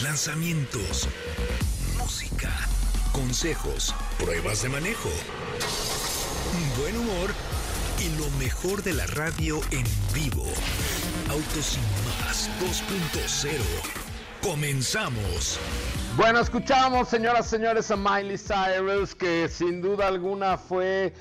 [0.00, 1.08] lanzamientos,
[1.98, 2.50] música,
[3.12, 5.10] consejos, pruebas de manejo,
[6.78, 7.30] buen humor
[8.00, 10.44] y lo mejor de la radio en vivo.
[11.30, 13.50] Autos y más 2.0.
[14.42, 15.58] Comenzamos.
[16.16, 21.12] Bueno, escuchamos, señoras señores, a Miley Cyrus, que sin duda alguna fue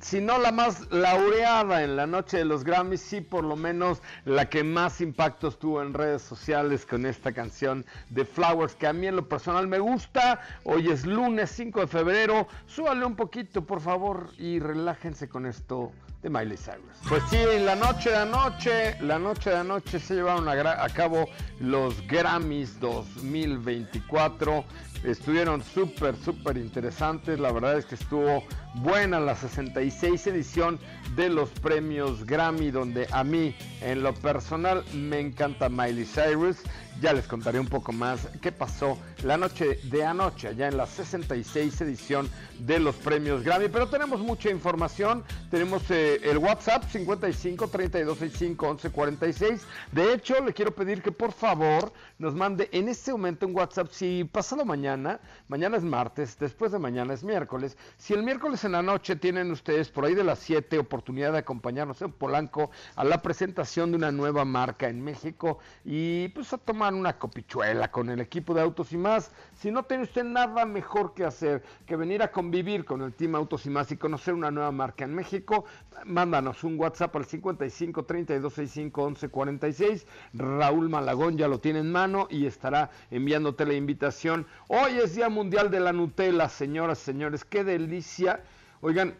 [0.00, 4.00] si no la más laureada en la noche de los Grammys, sí por lo menos
[4.24, 8.92] la que más impactos tuvo en redes sociales con esta canción de Flowers, que a
[8.92, 10.40] mí en lo personal me gusta.
[10.64, 15.92] Hoy es lunes 5 de febrero, súbale un poquito por favor y relájense con esto
[16.22, 16.98] de Miley Cyrus.
[17.08, 21.28] Pues sí, la noche de anoche, la noche de anoche se llevaron a, a cabo
[21.58, 24.64] los Grammys 2024
[25.04, 27.38] estuvieron súper, súper interesantes.
[27.38, 28.44] La verdad es que estuvo
[28.76, 30.78] buena la 66 edición
[31.16, 36.58] de los premios Grammy, donde a mí, en lo personal, me encanta Miley Cyrus.
[37.00, 40.86] Ya les contaré un poco más qué pasó la noche de anoche, allá en la
[40.86, 42.28] 66 edición
[42.60, 43.68] de los premios Grammy.
[43.68, 45.24] Pero tenemos mucha información.
[45.50, 49.62] Tenemos eh, el WhatsApp 55 3265 1146.
[49.90, 53.88] De hecho, le quiero pedir que por favor nos mande en este momento un WhatsApp.
[53.90, 57.76] Si pasado mañana, mañana es martes, después de mañana es miércoles.
[57.96, 61.38] Si el miércoles en la noche tienen ustedes por ahí de las 7 oportunidad de
[61.38, 66.58] acompañarnos en Polanco a la presentación de una nueva marca en México y pues a
[66.58, 69.30] tomar una copichuela con el equipo de Autos y más.
[69.54, 73.36] Si no tiene usted nada mejor que hacer que venir a convivir con el Team
[73.36, 75.64] Autos y más y conocer una nueva marca en México,
[76.04, 80.06] mándanos un WhatsApp al 55 32 65 11 46.
[80.34, 84.46] Raúl Malagón ya lo tiene en mano y estará enviándote la invitación.
[84.68, 87.44] Hoy es Día Mundial de la Nutella, señoras, señores.
[87.44, 88.40] Qué delicia.
[88.80, 89.14] Oigan,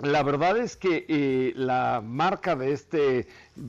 [0.00, 3.26] la verdad es que eh, la marca de este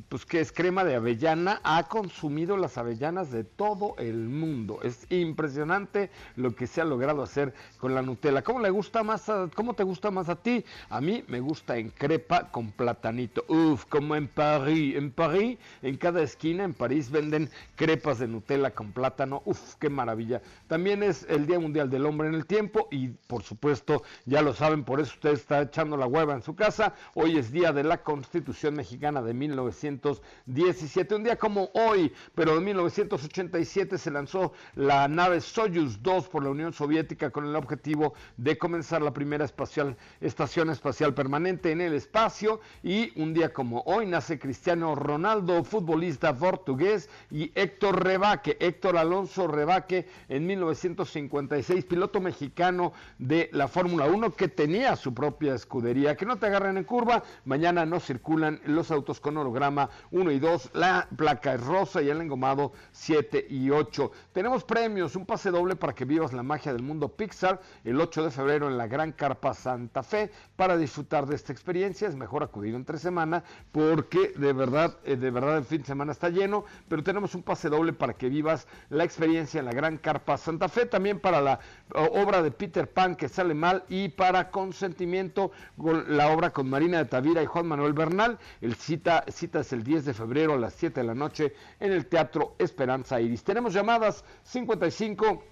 [0.10, 4.80] pues que es crema de avellana, ha consumido las avellanas de todo el mundo.
[4.84, 8.44] Es impresionante lo que se ha logrado hacer con la Nutella.
[8.44, 10.64] ¿Cómo le gusta más cómo te gusta más a ti?
[10.90, 13.46] A mí me gusta en crepa con platanito.
[13.48, 14.96] Uf, como en París.
[14.96, 19.42] En París, en cada esquina en París venden crepas de Nutella con plátano.
[19.46, 20.42] Uf, qué maravilla.
[20.68, 24.54] También es el Día Mundial del Hombre en el Tiempo y por supuesto, ya lo
[24.54, 26.94] saben, por eso usted está echando la hueva en su casa.
[27.14, 31.16] Hoy es Día de la Constitución Mexicana de 1900 1917.
[31.16, 36.50] Un día como hoy, pero en 1987 se lanzó la nave Soyuz 2 por la
[36.50, 41.94] Unión Soviética con el objetivo de comenzar la primera espacial, estación espacial permanente en el
[41.94, 42.60] espacio.
[42.84, 49.48] Y un día como hoy nace Cristiano Ronaldo, futbolista portugués, y Héctor Rebaque, Héctor Alonso
[49.48, 56.16] Rebaque, en 1956, piloto mexicano de la Fórmula 1 que tenía su propia escudería.
[56.16, 59.69] Que no te agarren en curva, mañana no circulan los autos con holograma
[60.12, 64.12] 1 y 2, la placa es rosa y el engomado 7 y 8.
[64.34, 68.26] Tenemos premios, un pase doble para que vivas la magia del mundo Pixar el 8
[68.26, 70.32] de febrero en la Gran Carpa Santa Fe.
[70.56, 75.32] Para disfrutar de esta experiencia es mejor acudir entre semana porque de verdad, eh, de
[75.32, 78.68] verdad el fin de semana está lleno, pero tenemos un pase doble para que vivas
[78.90, 81.60] la experiencia en la Gran Carpa Santa Fe, también para la
[81.94, 85.52] obra de Peter Pan que sale mal y para consentimiento
[86.08, 89.84] la obra con Marina de Tavira y Juan Manuel Bernal, el cita, cita es el
[89.84, 93.44] 10 de febrero a las 7 de la noche en el Teatro Esperanza Iris.
[93.44, 95.44] Tenemos llamadas 55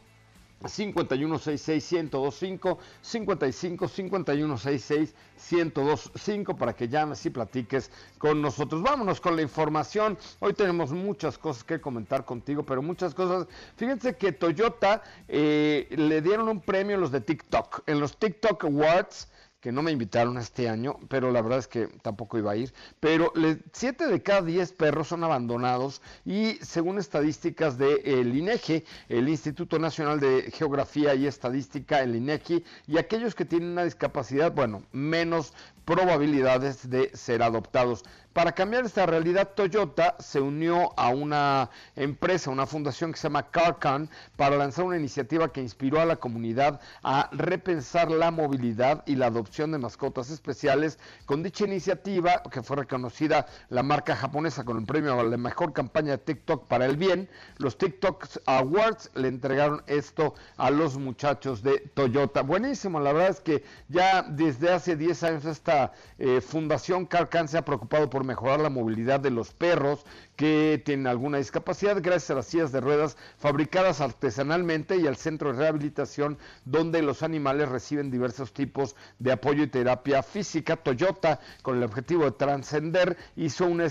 [0.65, 5.15] 5166 1025 55 5166
[5.51, 8.81] 1025 para que llames y platiques con nosotros.
[8.81, 10.17] Vámonos con la información.
[10.39, 13.47] Hoy tenemos muchas cosas que comentar contigo, pero muchas cosas.
[13.75, 17.83] Fíjense que Toyota eh, le dieron un premio a los de TikTok.
[17.87, 19.27] En los TikTok Awards
[19.67, 22.73] que no me invitaron este año, pero la verdad es que tampoco iba a ir.
[23.01, 23.33] Pero
[23.73, 29.77] 7 de cada 10 perros son abandonados y según estadísticas del de, INEGI, el Instituto
[29.77, 35.51] Nacional de Geografía y Estadística, el INEGI, y aquellos que tienen una discapacidad, bueno, menos
[35.83, 38.05] probabilidades de ser adoptados.
[38.33, 43.49] Para cambiar esta realidad, Toyota se unió a una empresa, una fundación que se llama
[43.49, 49.15] CarCon, para lanzar una iniciativa que inspiró a la comunidad a repensar la movilidad y
[49.15, 50.99] la adopción de mascotas especiales.
[51.25, 55.73] Con dicha iniciativa, que fue reconocida la marca japonesa con el premio a la mejor
[55.73, 57.27] campaña de TikTok para el bien,
[57.57, 62.43] los TikTok Awards le entregaron esto a los muchachos de Toyota.
[62.43, 67.57] Buenísimo, la verdad es que ya desde hace 10 años esta eh, fundación CarCan se
[67.57, 70.05] ha preocupado por mejorar la movilidad de los perros
[70.37, 75.51] que tienen alguna discapacidad gracias a las sillas de ruedas fabricadas artesanalmente y al centro
[75.51, 80.77] de rehabilitación donde los animales reciben diversos tipos de apoyo y terapia física.
[80.77, 83.87] Toyota, con el objetivo de trascender, hizo una,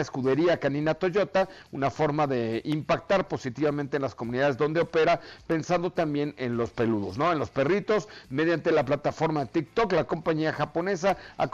[0.00, 6.34] escudería canina Toyota, una forma de impactar positivamente en las comunidades donde opera, pensando también
[6.36, 7.30] en los peludos, ¿no?
[7.30, 11.48] En los perritos, mediante la plataforma TikTok, la compañía japonesa ha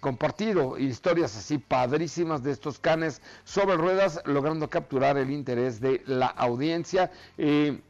[0.00, 6.26] compartido historias así padrísimas de estos canes sobre ruedas, logrando capturar el interés de la
[6.26, 7.10] audiencia.
[7.38, 7.80] Eh,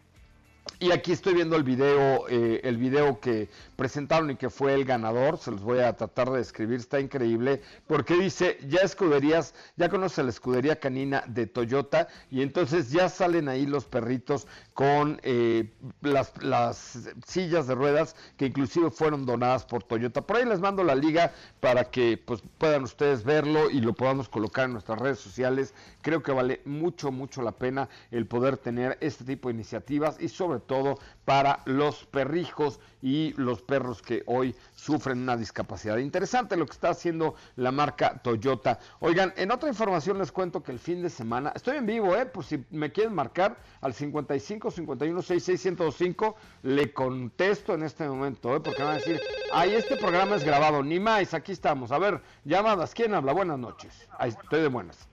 [0.82, 4.84] y aquí estoy viendo el video, eh, el video que presentaron y que fue el
[4.84, 5.38] ganador.
[5.38, 7.62] Se los voy a tratar de describir, está increíble.
[7.86, 13.48] Porque dice, ya escuderías, ya conoce la escudería canina de Toyota y entonces ya salen
[13.48, 15.70] ahí los perritos con eh,
[16.00, 20.22] las, las sillas de ruedas que inclusive fueron donadas por Toyota.
[20.22, 24.28] Por ahí les mando la liga para que pues, puedan ustedes verlo y lo podamos
[24.28, 25.74] colocar en nuestras redes sociales.
[26.00, 30.28] Creo que vale mucho, mucho la pena el poder tener este tipo de iniciativas y
[30.28, 35.98] sobre todo para los perrijos y los perros que hoy sufren una discapacidad.
[35.98, 38.78] Interesante lo que está haciendo la marca Toyota.
[39.00, 42.26] Oigan, en otra información les cuento que el fin de semana, estoy en vivo, ¿eh?
[42.26, 48.54] Pues si me quieren marcar al 55 51 66 105, le contesto en este momento,
[48.54, 48.60] ¿eh?
[48.60, 49.20] Porque van a decir,
[49.52, 51.92] ay, este programa es grabado, ni más, aquí estamos.
[51.92, 53.32] A ver, llamadas, ¿quién habla?
[53.32, 54.08] Buenas noches.
[54.18, 55.08] Ahí estoy de buenas.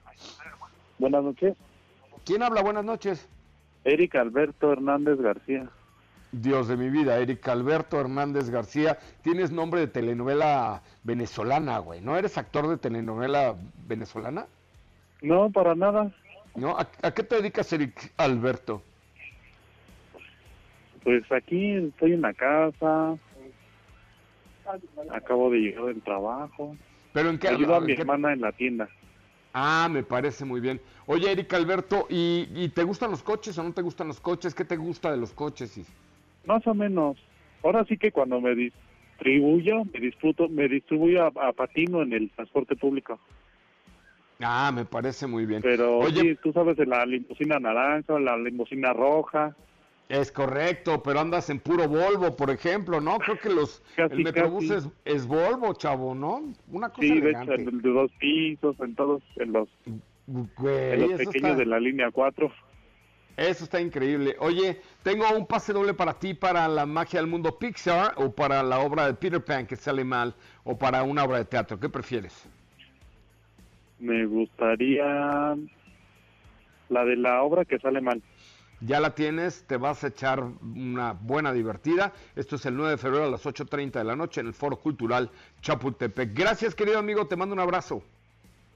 [0.98, 1.56] Buenas noches.
[2.24, 2.62] ¿Quién habla?
[2.62, 3.26] Buenas noches.
[3.84, 5.68] Eric Alberto Hernández García.
[6.32, 8.98] Dios de mi vida, Eric Alberto Hernández García.
[9.22, 12.00] Tienes nombre de telenovela venezolana, güey.
[12.00, 13.56] ¿No eres actor de telenovela
[13.88, 14.46] venezolana?
[15.22, 16.12] No, para nada.
[16.54, 16.76] ¿No?
[16.78, 18.82] ¿A, qué te dedicas, Eric Alberto?
[21.02, 23.16] Pues aquí estoy en la casa.
[25.10, 26.76] Acabo de llegar del trabajo.
[27.12, 27.48] ¿Pero en qué?
[27.48, 28.88] Ayudo a mi hermana en la tienda.
[29.52, 30.80] Ah, me parece muy bien.
[31.06, 34.54] Oye, Eric Alberto, ¿y, te gustan los coches o no te gustan los coches?
[34.54, 35.80] ¿Qué te gusta de los coches?
[36.46, 37.18] Más o menos.
[37.62, 42.76] Ahora sí que cuando me distribuyo, me disfruto, me distribuyo a, patino en el transporte
[42.76, 43.18] público.
[44.40, 45.62] Ah, me parece muy bien.
[45.62, 49.54] Pero Oye, tú sabes de la limusina naranja, la limusina roja.
[50.10, 53.18] Es correcto, pero andas en puro Volvo, por ejemplo, ¿no?
[53.18, 54.68] Creo que los el Metrobús
[55.04, 56.52] es, Volvo, chavo, ¿no?
[56.66, 59.68] Una cosa Sí, de hecho, de dos pisos, en todos, en los,
[60.26, 62.50] los pequeños de la línea 4.
[63.36, 64.34] Eso está increíble.
[64.40, 68.64] Oye, tengo un pase doble para ti para la magia del mundo Pixar o para
[68.64, 70.34] la obra de Peter Pan que sale mal
[70.64, 71.78] o para una obra de teatro.
[71.78, 72.50] ¿Qué prefieres?
[74.00, 75.56] Me gustaría
[76.88, 78.20] la de la obra que sale mal
[78.80, 82.12] ya la tienes, te vas a echar una buena divertida.
[82.36, 84.76] Esto es el 9 de febrero a las 8.30 de la noche en el Foro
[84.76, 86.34] Cultural Chapultepec.
[86.34, 88.02] Gracias, querido amigo, te mando un abrazo.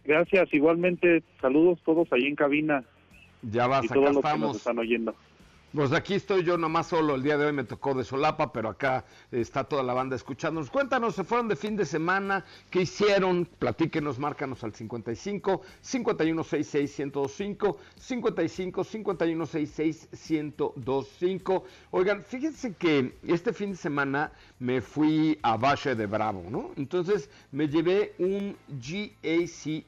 [0.04, 2.84] Gracias, igualmente, saludos todos ahí en cabina.
[3.42, 4.40] Ya vas, y acá todos estamos.
[4.40, 5.14] que nos están oyendo.
[5.74, 8.68] Pues aquí estoy yo nomás solo, el día de hoy me tocó de solapa, pero
[8.68, 10.70] acá está toda la banda escuchándonos.
[10.70, 13.44] Cuéntanos, se fueron de fin de semana, ¿qué hicieron?
[13.58, 21.64] Platíquenos, márcanos al 55 5166 1025 55 5166 1025.
[21.90, 26.70] Oigan, fíjense que este fin de semana me fui a Valle de Bravo, ¿no?
[26.76, 29.84] Entonces me llevé un GAC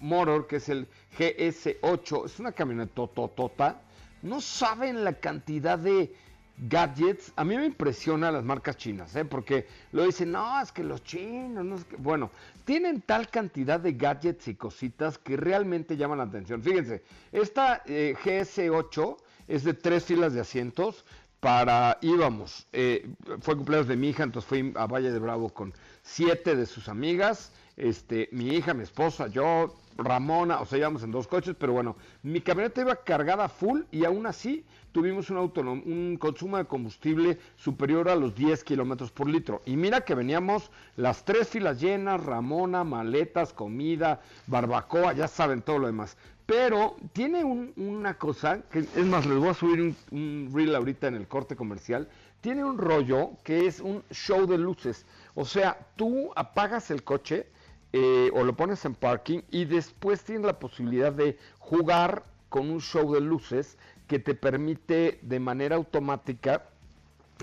[0.00, 0.86] Motor, que es el
[1.18, 3.82] GS8, es una camioneta tototota
[4.22, 6.12] no saben la cantidad de
[6.56, 7.32] gadgets.
[7.36, 9.24] A mí me impresiona las marcas chinas, ¿eh?
[9.24, 11.96] porque lo dicen, no, es que los chinos, no es que...
[11.96, 12.30] bueno,
[12.64, 16.62] tienen tal cantidad de gadgets y cositas que realmente llaman la atención.
[16.62, 21.04] Fíjense, esta eh, GS8 es de tres filas de asientos
[21.40, 23.08] para, íbamos, eh,
[23.40, 25.72] fue cumpleaños de mi hija, entonces fui a Valle de Bravo con
[26.02, 31.10] siete de sus amigas este, mi hija, mi esposa, yo, Ramona, o sea, íbamos en
[31.10, 36.16] dos coches, pero bueno, mi camioneta iba cargada full y aún así tuvimos un, un
[36.18, 39.60] consumo de combustible superior a los 10 kilómetros por litro.
[39.66, 45.80] Y mira que veníamos las tres filas llenas, Ramona, maletas, comida, barbacoa, ya saben todo
[45.80, 46.16] lo demás.
[46.46, 51.08] Pero tiene una cosa, que es más, les voy a subir un, un reel ahorita
[51.08, 52.08] en el corte comercial,
[52.40, 55.04] tiene un rollo que es un show de luces.
[55.34, 57.48] O sea, tú apagas el coche
[57.92, 62.80] eh, o lo pones en parking y después tienes la posibilidad de jugar con un
[62.80, 66.66] show de luces que te permite de manera automática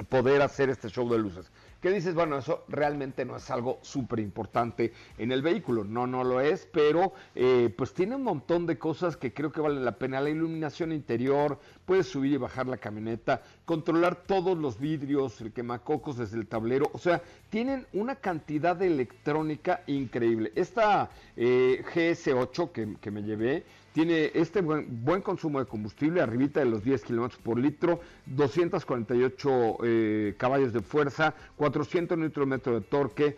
[0.10, 1.52] poder hacer este show de luces.
[1.86, 2.16] ¿Qué dices?
[2.16, 5.84] Bueno, eso realmente no es algo súper importante en el vehículo.
[5.84, 9.62] No, no lo es, pero eh, pues tiene un montón de cosas que creo que
[9.62, 10.20] valen la pena.
[10.20, 16.18] La iluminación interior, puedes subir y bajar la camioneta, controlar todos los vidrios, el quemacocos
[16.18, 16.90] desde el tablero.
[16.92, 20.54] O sea, tienen una cantidad de electrónica increíble.
[20.56, 23.64] Esta eh, GS8 que, que me llevé,
[23.96, 30.36] tiene este buen, consumo de combustible, arribita de los 10 kilómetros por litro, 248 eh,
[30.38, 33.38] caballos de fuerza, 400 Nm de torque,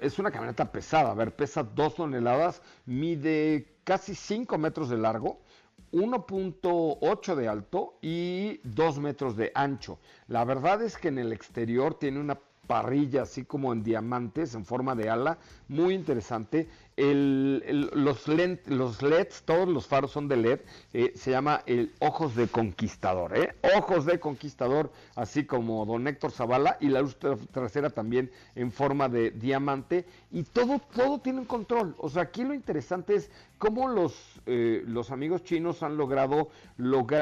[0.00, 5.40] es una camioneta pesada, a ver, pesa 2 toneladas, mide casi 5 metros de largo,
[5.92, 9.98] 1.8 de alto y 2 metros de ancho.
[10.26, 14.64] La verdad es que en el exterior tiene una parrilla así como en diamantes en
[14.64, 16.68] forma de ala, muy interesante.
[16.96, 20.60] El, los, los LEDs, todos los faros son de LED,
[20.92, 23.54] eh, se llama el Ojos de Conquistador, ¿eh?
[23.76, 27.16] Ojos de Conquistador, así como Don Héctor Zavala, y la luz
[27.50, 31.96] trasera también en forma de diamante, y todo, todo tiene un control.
[31.98, 36.50] O sea, aquí lo interesante es cómo los, eh, los amigos chinos han logrado,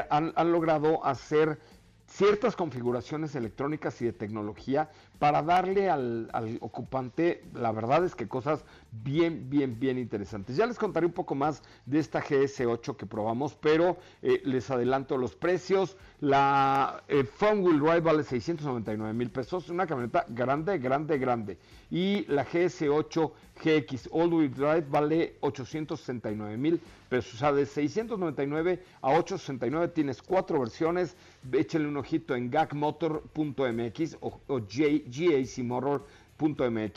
[0.09, 1.59] han, han logrado hacer
[2.05, 4.89] ciertas configuraciones electrónicas y de tecnología
[5.23, 6.27] para darle al,
[6.59, 10.57] ocupante, la verdad es que cosas bien, bien, bien interesantes.
[10.57, 15.15] Ya les contaré un poco más de esta GS8 que probamos, pero eh, les adelanto
[15.15, 15.95] los precios.
[16.19, 21.57] La eh, Phone Wheel Drive vale 699 mil pesos, una camioneta grande, grande, grande.
[21.89, 23.31] Y la GS8
[23.63, 27.35] GX All Wheel Drive vale 869 mil pesos.
[27.35, 31.15] O sea, de 699 a 869 tienes cuatro versiones.
[31.51, 34.59] Échenle un ojito en gacmotor.mx o, o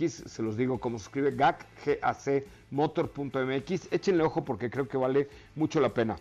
[0.09, 1.67] se los digo como se escribe, GAC,
[3.91, 6.17] échenle ojo porque creo que vale mucho la pena.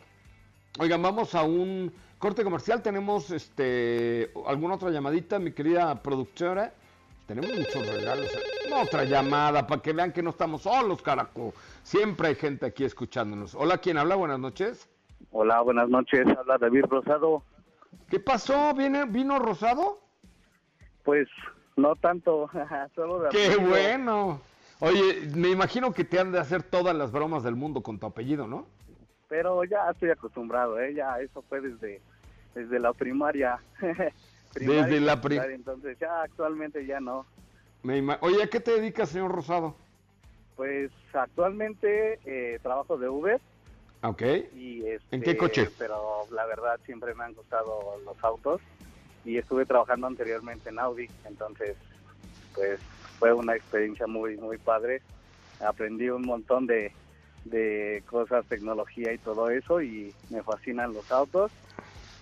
[0.80, 6.74] Oigan, vamos a un corte comercial, tenemos este alguna otra llamadita, mi querida productora.
[7.28, 8.30] Tenemos muchos regalos.
[8.72, 11.54] Otra llamada para que vean que no estamos solos, carajo.
[11.82, 13.56] Siempre hay gente aquí escuchándonos.
[13.56, 14.16] Hola, ¿quién habla?
[14.16, 14.88] Buenas noches.
[15.32, 16.28] Hola, buenas noches.
[16.38, 17.42] Habla David Rosado.
[18.10, 18.74] ¿Qué pasó?
[18.74, 20.02] ¿Viene, ¿Vino Rosado?
[21.04, 21.28] Pues
[21.76, 22.50] no tanto,
[22.96, 24.42] solo de ¡Qué bueno!
[24.80, 28.06] Oye, me imagino que te han de hacer todas las bromas del mundo con tu
[28.06, 28.68] apellido, ¿no?
[29.30, 30.94] Pero ya estoy acostumbrado, ¿eh?
[30.94, 32.02] Ya eso fue desde,
[32.54, 33.60] desde la primaria.
[34.54, 35.56] desde la primaria.
[35.56, 37.26] Entonces ya actualmente ya no.
[38.22, 39.76] Oye, ¿a qué te dedicas, señor Rosado?
[40.56, 43.40] Pues actualmente eh, trabajo de Uber.
[44.02, 44.22] Ok.
[44.54, 45.64] Y ¿En qué coche?
[45.64, 48.62] Este, pero la verdad siempre me han gustado los autos
[49.24, 51.76] y estuve trabajando anteriormente en Audi, entonces
[52.54, 52.80] pues
[53.18, 55.02] fue una experiencia muy muy padre.
[55.60, 56.92] Aprendí un montón de,
[57.46, 61.52] de cosas, tecnología y todo eso y me fascinan los autos.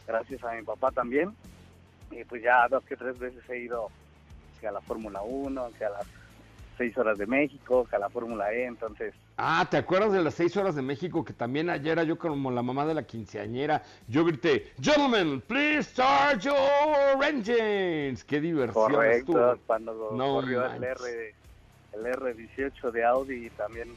[0.07, 1.35] Gracias a mi papá también.
[2.11, 3.89] Y pues ya dos que tres veces he ido
[4.59, 6.07] que a la Fórmula 1, que a las
[6.77, 9.13] seis horas de México, a la Fórmula E, entonces...
[9.37, 11.23] Ah, ¿te acuerdas de las seis horas de México?
[11.23, 13.83] Que también ayer era yo como la mamá de la quinceañera.
[14.07, 18.23] Yo grité, gentlemen, please start your engines.
[18.23, 21.35] Qué diversión Correcto, cuando no corrió el, R,
[21.93, 23.89] el R18 de Audi también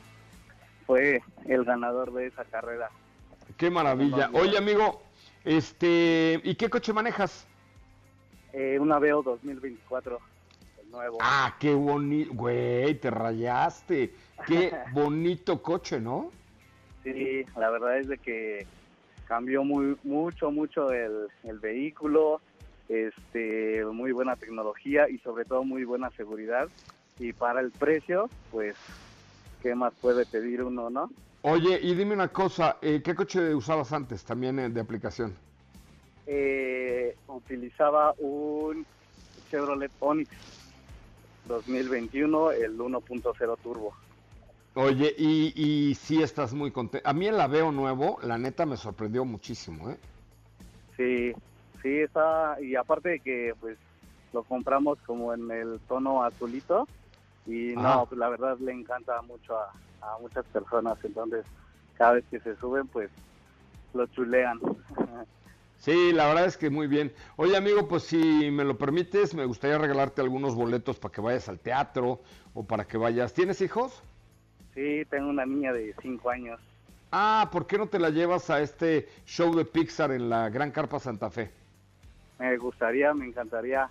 [0.87, 2.91] fue el ganador de esa carrera.
[3.57, 4.31] Qué maravilla.
[4.33, 5.03] Oye, amigo,
[5.45, 7.47] este, ¿y qué coche manejas?
[8.53, 10.19] Eh, una Veo 2024.
[11.21, 14.15] Ah, qué bonito, güey, te rayaste.
[14.47, 16.31] Qué bonito coche, ¿no?
[17.03, 18.67] Sí, la verdad es de que
[19.27, 21.29] cambió muy mucho, mucho el,
[21.61, 22.41] vehículo,
[22.89, 26.69] este, muy buena tecnología y sobre todo muy buena seguridad.
[27.19, 28.77] Y para el precio, pues,
[29.63, 31.11] ¿qué más puede pedir uno, no?
[31.43, 35.35] Oye, y dime una cosa, eh, ¿qué coche usabas antes también eh, de aplicación?
[36.27, 38.85] Eh, utilizaba un
[39.49, 40.31] Chevrolet Onix
[41.47, 43.93] 2021 el 1.0 turbo.
[44.75, 47.09] Oye, y, y sí estás muy contento.
[47.09, 49.97] A mí el Aveo nuevo, la neta, me sorprendió muchísimo, ¿eh?
[50.97, 51.33] Sí,
[51.83, 52.61] sí, está...
[52.61, 53.79] Y aparte de que, pues,
[54.33, 56.87] lo compramos como en el tono azulito,
[57.47, 57.97] Y Ajá.
[57.97, 59.71] no, pues la verdad le encanta mucho a,
[60.03, 61.47] a muchas personas, entonces
[61.95, 63.11] cada vez que se suben, pues
[63.95, 64.61] lo chulean.
[65.79, 67.13] Sí, la verdad es que muy bien.
[67.37, 71.49] Oye, amigo, pues si me lo permites, me gustaría regalarte algunos boletos para que vayas
[71.49, 72.21] al teatro
[72.55, 73.33] o para que vayas.
[73.33, 74.03] ¿Tienes hijos?
[74.77, 76.61] sí, tengo una niña de 5 años.
[77.11, 80.71] Ah, ¿por qué no te la llevas a este show de Pixar en la Gran
[80.71, 81.51] Carpa Santa Fe?
[82.39, 83.89] Me gustaría, me encantaría.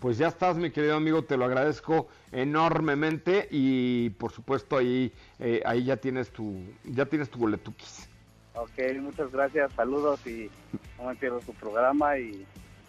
[0.00, 5.62] Pues ya estás, mi querido amigo, te lo agradezco enormemente y por supuesto ahí, eh,
[5.64, 8.08] ahí ya tienes tu, ya tienes tu boletuquis.
[8.56, 10.50] Ok, muchas gracias, saludos y
[10.98, 12.46] no me pierdo su programa y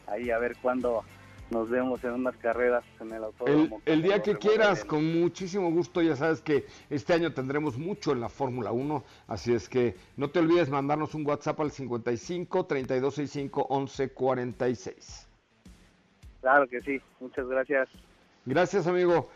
[0.08, 1.04] ahí a ver cuándo
[1.50, 3.82] nos vemos en unas carreras en el autódromo.
[3.86, 8.22] el día que quieras, con muchísimo gusto, ya sabes que este año tendremos mucho en
[8.22, 13.68] la Fórmula 1, así es que no te olvides mandarnos un WhatsApp al 55 3265
[13.70, 15.28] 1146.
[16.42, 17.90] Claro que sí, muchas gracias.
[18.46, 19.30] Gracias, amigo.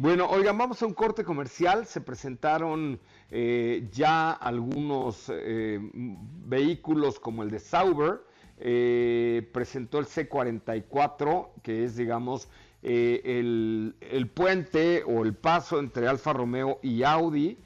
[0.00, 1.84] Bueno, oigan, vamos a un corte comercial.
[1.84, 3.00] Se presentaron
[3.32, 8.20] eh, ya algunos eh, vehículos como el de Sauber.
[8.60, 12.48] eh, presentó el C44, que es, digamos,
[12.82, 17.58] el, el puente o el paso entre Alfa Romeo y Audi.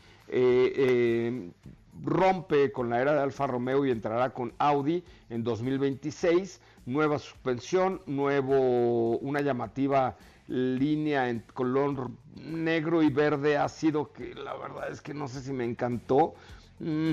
[2.03, 6.61] Rompe con la era de Alfa Romeo y entrará con Audi en 2026.
[6.87, 10.17] Nueva suspensión, nuevo, una llamativa
[10.53, 15.53] línea en color negro y verde ácido que la verdad es que no sé si
[15.53, 16.35] me encantó.
[16.79, 17.13] Mm,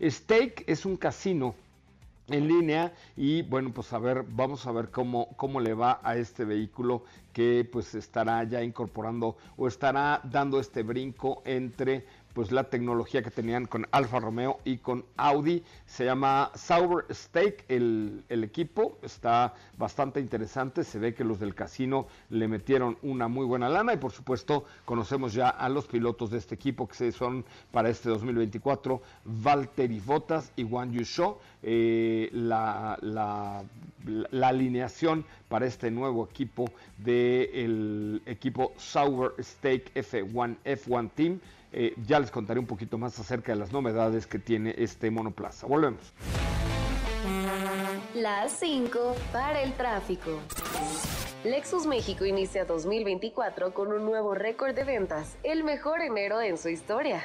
[0.00, 1.56] Stake es un casino
[2.28, 6.16] en línea y bueno pues a ver vamos a ver cómo cómo le va a
[6.16, 7.02] este vehículo
[7.32, 13.30] que pues estará ya incorporando o estará dando este brinco entre pues la tecnología que
[13.30, 15.62] tenían con Alfa Romeo y con Audi.
[15.86, 18.98] Se llama Sauber Stake el, el equipo.
[19.02, 20.84] Está bastante interesante.
[20.84, 24.64] Se ve que los del casino le metieron una muy buena lana y por supuesto
[24.84, 30.52] conocemos ya a los pilotos de este equipo que son para este 2024 Valtteri Bottas
[30.56, 33.62] y Juan Yu Zhou eh, la, la,
[34.48, 36.64] alineación para este nuevo equipo
[36.98, 41.40] del equipo Sauber Stake F1 F1 Team.
[41.72, 45.66] Eh, ya les contaré un poquito más acerca de las novedades que tiene este monoplaza.
[45.66, 46.12] Volvemos.
[48.14, 50.40] Las 5 para el tráfico.
[51.44, 56.68] Lexus México inicia 2024 con un nuevo récord de ventas, el mejor enero en su
[56.68, 57.24] historia.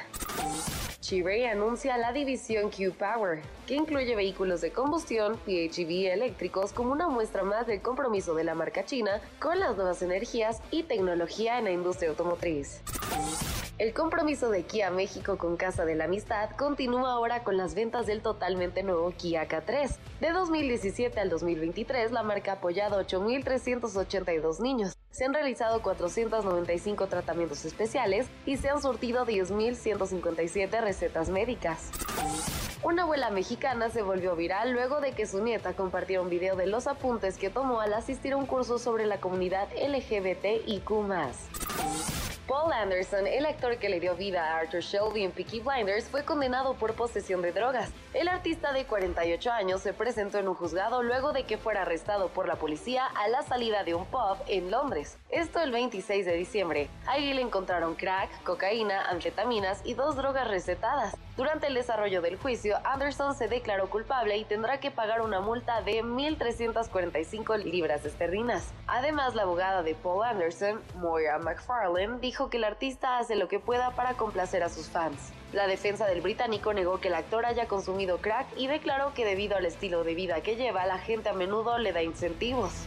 [1.00, 7.44] Chery anuncia la división Q-Power, que incluye vehículos de combustión, PHEV eléctricos como una muestra
[7.44, 11.70] más del compromiso de la marca china con las nuevas energías y tecnología en la
[11.70, 12.82] industria automotriz.
[13.78, 18.06] El compromiso de Kia México con Casa de la Amistad continúa ahora con las ventas
[18.06, 19.94] del totalmente nuevo Kia K3.
[20.20, 24.94] De 2017 al 2023, la marca ha apoyado a 8.382 niños.
[25.12, 31.92] Se han realizado 495 tratamientos especiales y se han surtido 10.157 recetas médicas.
[32.82, 36.66] Una abuela mexicana se volvió viral luego de que su nieta compartiera un video de
[36.66, 40.90] los apuntes que tomó al asistir a un curso sobre la comunidad LGBTIQ.
[42.48, 46.24] Paul Anderson, el actor que le dio vida a Arthur Shelby en Peaky Blinders, fue
[46.24, 47.90] condenado por posesión de drogas.
[48.14, 52.28] El artista de 48 años se presentó en un juzgado luego de que fuera arrestado
[52.28, 55.18] por la policía a la salida de un pub en Londres.
[55.30, 56.88] Esto el 26 de diciembre.
[57.06, 61.14] Allí le encontraron crack, cocaína, anfetaminas y dos drogas recetadas.
[61.36, 65.82] Durante el desarrollo del juicio, Anderson se declaró culpable y tendrá que pagar una multa
[65.82, 68.72] de 1.345 libras esterlinas.
[68.86, 73.60] Además, la abogada de Paul Anderson, Moira McFarlane, dijo que el artista hace lo que
[73.60, 75.34] pueda para complacer a sus fans.
[75.52, 79.58] La defensa del británico negó que el actor haya consumido crack y declaró que debido
[79.58, 82.86] al estilo de vida que lleva, la gente a menudo le da incentivos.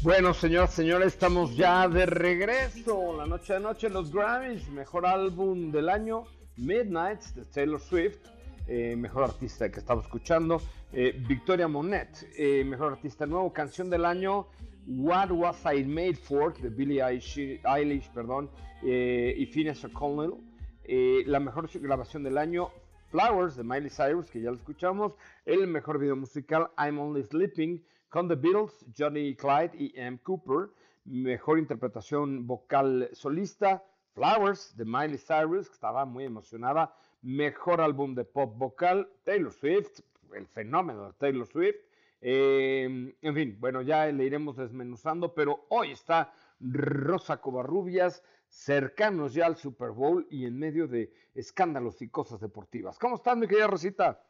[0.00, 3.16] Bueno, señoras, señores, estamos ya de regreso.
[3.16, 6.22] La noche de noche, los Grammys, mejor álbum del año,
[6.56, 8.18] Midnight de Taylor Swift,
[8.68, 14.04] eh, mejor artista que estamos escuchando, eh, Victoria Monet, eh, mejor artista nuevo, canción del
[14.04, 14.46] año,
[14.86, 20.34] What Was I Made For, de Billie Eilish, perdón, y Phineas O'Connell,
[21.26, 22.70] la mejor grabación del año,
[23.10, 27.82] Flowers de Miley Cyrus, que ya lo escuchamos, el mejor video musical, I'm Only Sleeping,
[28.08, 30.18] con The Beatles, Johnny Clyde y M.
[30.22, 30.70] Cooper.
[31.04, 38.24] mejor interpretación vocal solista, Flowers de Miley Cyrus, que estaba muy emocionada, mejor álbum de
[38.24, 40.00] pop vocal, Taylor Swift,
[40.34, 41.76] el fenómeno de Taylor Swift.
[42.20, 49.46] Eh, en fin, bueno, ya le iremos desmenuzando, pero hoy está Rosa Covarrubias, cercanos ya
[49.46, 52.98] al Super Bowl y en medio de escándalos y cosas deportivas.
[52.98, 54.22] ¿Cómo estás, mi querida Rosita?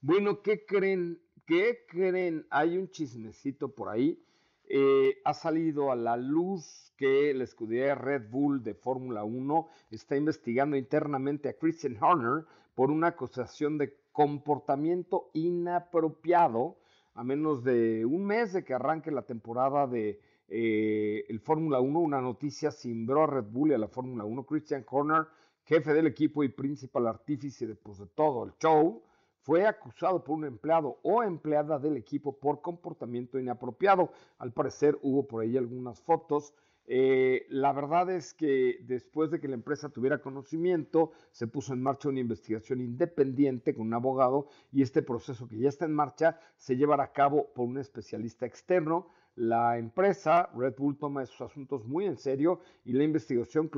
[0.00, 1.20] Bueno, ¿qué creen?
[1.48, 2.46] ¿Qué creen?
[2.50, 4.22] Hay un chismecito por ahí.
[4.68, 10.14] Eh, ha salido a la luz que la escudería Red Bull de Fórmula 1 está
[10.14, 16.76] investigando internamente a Christian Horner por una acusación de comportamiento inapropiado
[17.14, 21.98] a menos de un mes de que arranque la temporada de eh, el Fórmula 1,
[21.98, 24.44] una noticia cimbró a Red Bull y a la Fórmula 1.
[24.44, 25.26] Christian Horner,
[25.64, 29.02] jefe del equipo y principal artífice de, pues, de todo el show,
[29.40, 34.12] fue acusado por un empleado o empleada del equipo por comportamiento inapropiado.
[34.38, 36.54] Al parecer hubo por ahí algunas fotos.
[36.90, 41.82] Eh, la verdad es que después de que la empresa tuviera conocimiento, se puso en
[41.82, 46.40] marcha una investigación independiente con un abogado y este proceso que ya está en marcha
[46.56, 51.86] se llevará a cabo por un especialista externo la empresa Red Bull toma esos asuntos
[51.86, 53.70] muy en serio y la investigación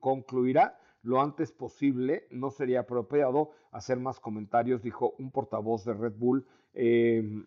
[0.00, 2.26] concluirá lo antes posible.
[2.30, 7.46] No sería apropiado hacer más comentarios, dijo un portavoz de Red Bull em,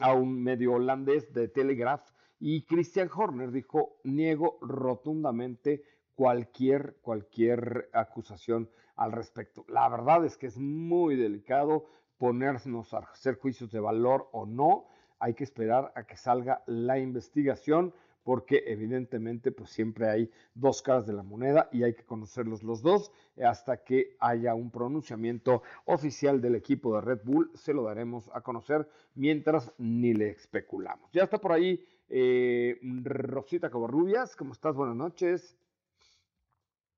[0.00, 2.08] a un medio holandés de Telegraph.
[2.38, 5.82] Y Christian Horner dijo, niego rotundamente
[6.14, 9.64] cualquier, cualquier acusación al respecto.
[9.68, 11.86] La verdad es que es muy delicado
[12.18, 14.86] ponernos a hacer juicios de valor o no
[15.18, 17.94] hay que esperar a que salga la investigación
[18.26, 22.82] porque evidentemente pues siempre hay dos caras de la moneda y hay que conocerlos los
[22.82, 28.28] dos hasta que haya un pronunciamiento oficial del equipo de Red Bull, se lo daremos
[28.34, 31.08] a conocer mientras ni le especulamos.
[31.12, 34.74] Ya está por ahí eh, Rosita Covarrubias, ¿cómo estás?
[34.74, 35.56] Buenas noches.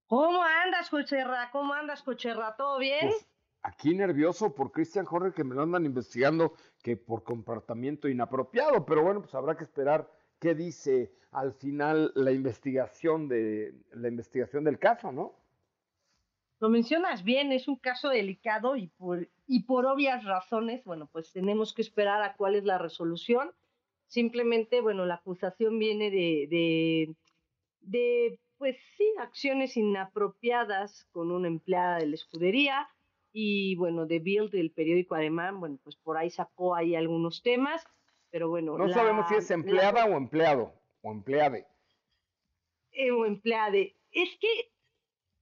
[0.06, 1.50] ¿Cómo andas, Cocherra?
[1.52, 2.56] ¿Cómo andas, Cocherra?
[2.56, 3.10] ¿Todo bien?
[3.10, 3.28] Pues,
[3.60, 9.02] aquí nervioso por Christian Horner que me lo andan investigando que por comportamiento inapropiado, pero
[9.02, 10.08] bueno, pues habrá que esperar
[10.40, 15.34] qué dice al final la investigación de la investigación del caso, ¿no?
[16.60, 21.72] Lo mencionas bien, es un caso delicado y por, y obvias razones, bueno, pues tenemos
[21.72, 23.52] que esperar a cuál es la resolución.
[24.06, 27.14] Simplemente, bueno, la acusación viene de, de,
[27.82, 32.88] de pues sí, acciones inapropiadas con una empleada de la escudería,
[33.32, 37.86] y bueno, de Bill del periódico alemán, bueno, pues por ahí sacó ahí algunos temas,
[38.30, 38.76] pero bueno.
[38.76, 41.66] No sabemos si es empleada o empleado, o empleade.
[42.92, 43.96] Eh, o empleade.
[44.10, 44.70] Es que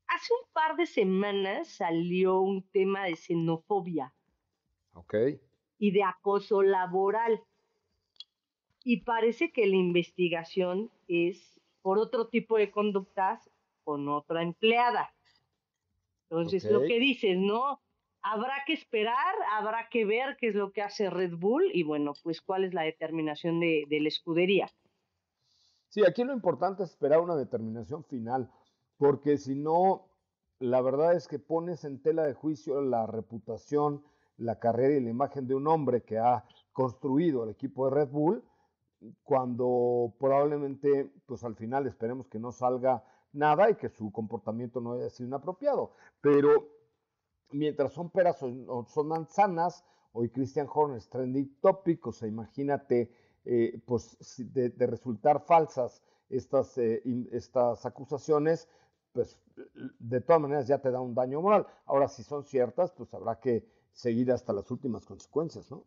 [0.07, 4.13] hace un par de semanas salió un tema de xenofobia.
[4.95, 5.15] Ok.
[5.79, 7.43] Y de acoso laboral.
[8.85, 13.51] Y parece que la investigación es por otro tipo de conductas
[13.85, 15.13] con otra empleada.
[16.29, 17.81] Entonces, lo que dices, ¿no?
[18.33, 22.13] Habrá que esperar, habrá que ver qué es lo que hace Red Bull y bueno,
[22.23, 24.69] pues cuál es la determinación de, la escudería.
[25.89, 28.51] Sí, aquí lo importante es esperar una determinación final,
[28.99, 30.09] porque si no,
[30.59, 34.05] la verdad es que pones en tela de juicio la reputación,
[34.37, 38.09] la carrera y la imagen de un hombre que ha construido el equipo de Red
[38.09, 38.45] Bull,
[39.23, 44.95] cuando probablemente, pues al final esperemos que no salga nada y que su comportamiento no
[44.95, 45.93] haya sido inapropiado.
[46.21, 46.76] Pero
[47.51, 53.11] mientras son peras o, son manzanas, hoy Christian Horner es trending topic, o sea, imagínate,
[53.45, 58.69] eh, pues de, resultar falsas estas, eh, estas acusaciones,
[59.13, 59.39] pues
[59.99, 61.67] de todas maneras ya te da un daño moral.
[61.87, 65.85] Ahora, si son ciertas, pues habrá que seguir hasta las últimas consecuencias, ¿no?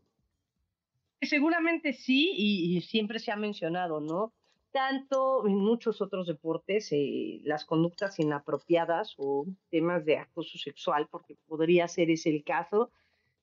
[1.22, 4.34] Seguramente sí, y siempre se ha mencionado, ¿no?
[4.71, 11.36] Tanto en muchos otros deportes eh, las conductas inapropiadas o temas de acoso sexual, porque
[11.47, 12.91] podría ser ese el caso,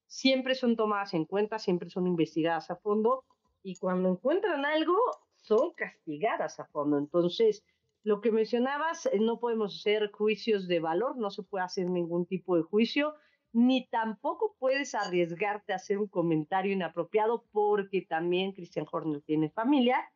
[0.06, 3.24] siempre son tomadas en cuenta, siempre son investigadas a fondo
[3.62, 4.96] y cuando encuentran algo
[5.34, 6.98] son castigadas a fondo.
[6.98, 7.64] Entonces,
[8.04, 12.26] lo que mencionabas, eh, no podemos hacer juicios de valor, no se puede hacer ningún
[12.26, 13.14] tipo de juicio,
[13.52, 20.08] ni tampoco puedes arriesgarte a hacer un comentario inapropiado porque también Christian Horner tiene familia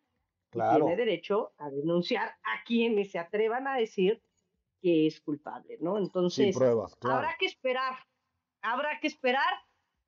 [0.50, 4.22] tiene derecho a denunciar a quienes se atrevan a decir
[4.80, 5.98] que es culpable, ¿no?
[5.98, 7.94] Entonces, habrá que esperar,
[8.62, 9.52] habrá que esperar,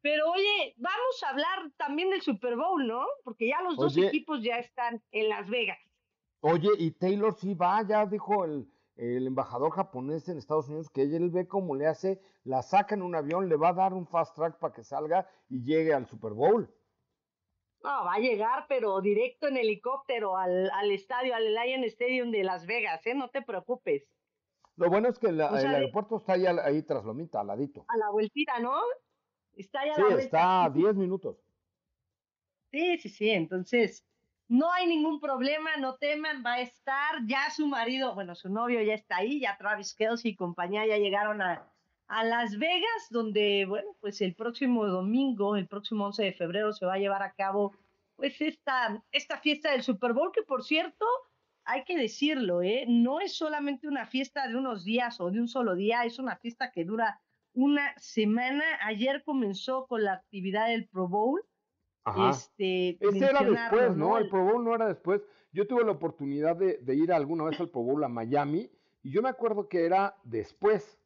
[0.00, 3.04] pero oye, vamos a hablar también del Super Bowl, ¿no?
[3.22, 5.78] Porque ya los dos equipos ya están en Las Vegas.
[6.40, 11.02] Oye, y Taylor sí va, ya dijo el, el embajador japonés en Estados Unidos que
[11.02, 14.06] él ve cómo le hace, la saca en un avión, le va a dar un
[14.06, 16.68] fast track para que salga y llegue al Super Bowl.
[17.82, 22.44] No, va a llegar, pero directo en helicóptero al, al estadio, al Lion Stadium de
[22.44, 23.14] Las Vegas, ¿eh?
[23.14, 24.04] No te preocupes.
[24.76, 27.84] Lo bueno es que el, aeropuerto está ahí, ahí tras Lomita, al ladito.
[27.88, 28.74] A la vueltita, ¿no?
[29.54, 31.36] Está ahí a sí, está a 10 minutos.
[32.70, 33.30] Sí, sí, sí.
[33.30, 34.04] Entonces,
[34.48, 37.26] no hay ningún problema, no teman, va a estar.
[37.26, 40.96] Ya su marido, bueno, su novio ya está ahí, ya Travis Kelsey y compañía ya
[40.96, 41.71] llegaron a,
[42.12, 46.84] a Las Vegas, donde, bueno, pues el próximo domingo, el próximo 11 de febrero, se
[46.84, 47.72] va a llevar a cabo,
[48.16, 51.06] pues, esta, esta fiesta del Super Bowl, que por cierto,
[51.64, 52.84] hay que decirlo, ¿eh?
[52.86, 56.36] No es solamente una fiesta de unos días o de un solo día, es una
[56.36, 57.18] fiesta que dura
[57.54, 58.64] una semana.
[58.84, 61.42] Ayer comenzó con la actividad del Pro Bowl.
[62.04, 62.28] Ajá.
[62.28, 64.18] Este, Ese era después, ¿no?
[64.18, 65.22] El Pro Bowl no era después.
[65.50, 68.70] Yo tuve la oportunidad de, de ir alguna vez al Pro Bowl a Miami
[69.02, 70.98] y yo me acuerdo que era después.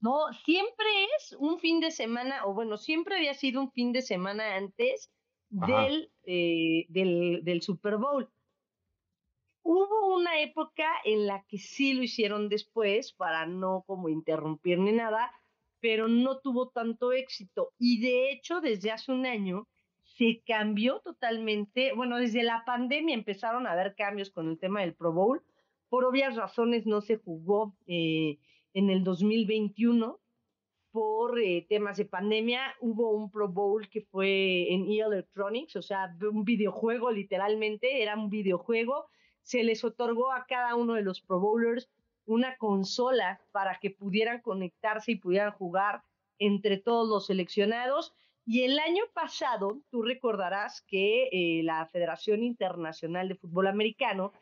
[0.00, 4.02] No, siempre es un fin de semana, o bueno, siempre había sido un fin de
[4.02, 5.10] semana antes
[5.50, 8.30] del, eh, del, del, Super Bowl.
[9.62, 14.92] Hubo una época en la que sí lo hicieron después, para no como interrumpir ni
[14.92, 15.32] nada,
[15.80, 17.72] pero no tuvo tanto éxito.
[17.78, 19.66] Y de hecho, desde hace un año
[20.16, 24.94] se cambió totalmente, bueno, desde la pandemia empezaron a haber cambios con el tema del
[24.94, 25.42] Pro Bowl.
[25.88, 27.76] Por obvias razones no se jugó.
[27.86, 28.38] Eh,
[28.78, 30.20] en el 2021
[30.92, 32.76] por eh, temas de pandemia.
[32.80, 38.14] Hubo un Pro Bowl que fue en E Electronics, o sea, un videojuego literalmente, era
[38.14, 39.06] un videojuego.
[39.42, 41.90] Se les otorgó a cada uno de los Pro Bowlers
[42.24, 46.02] una consola para que pudieran conectarse y pudieran jugar
[46.38, 48.14] entre todos los seleccionados.
[48.46, 54.32] Y el año pasado, tú recordarás que eh, la Federación Internacional de Fútbol Americano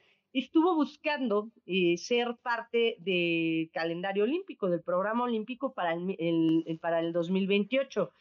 [0.40, 7.12] estuvo buscando eh, ser parte del calendario olímpico, del programa olímpico para el, para el
[7.12, 8.12] 2028,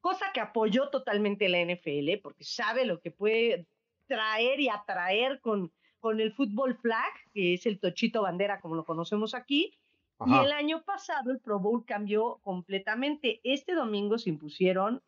[0.00, 3.66] cosa que apoyó totalmente la NFL, porque sabe lo que puede
[4.06, 8.84] traer y atraer con, con el fútbol flag, que es el tochito bandera como lo
[8.84, 9.74] conocemos aquí.
[10.26, 13.40] Y el año pasado el Pro Bowl cambió completamente.
[13.42, 15.02] Este domingo se impusieron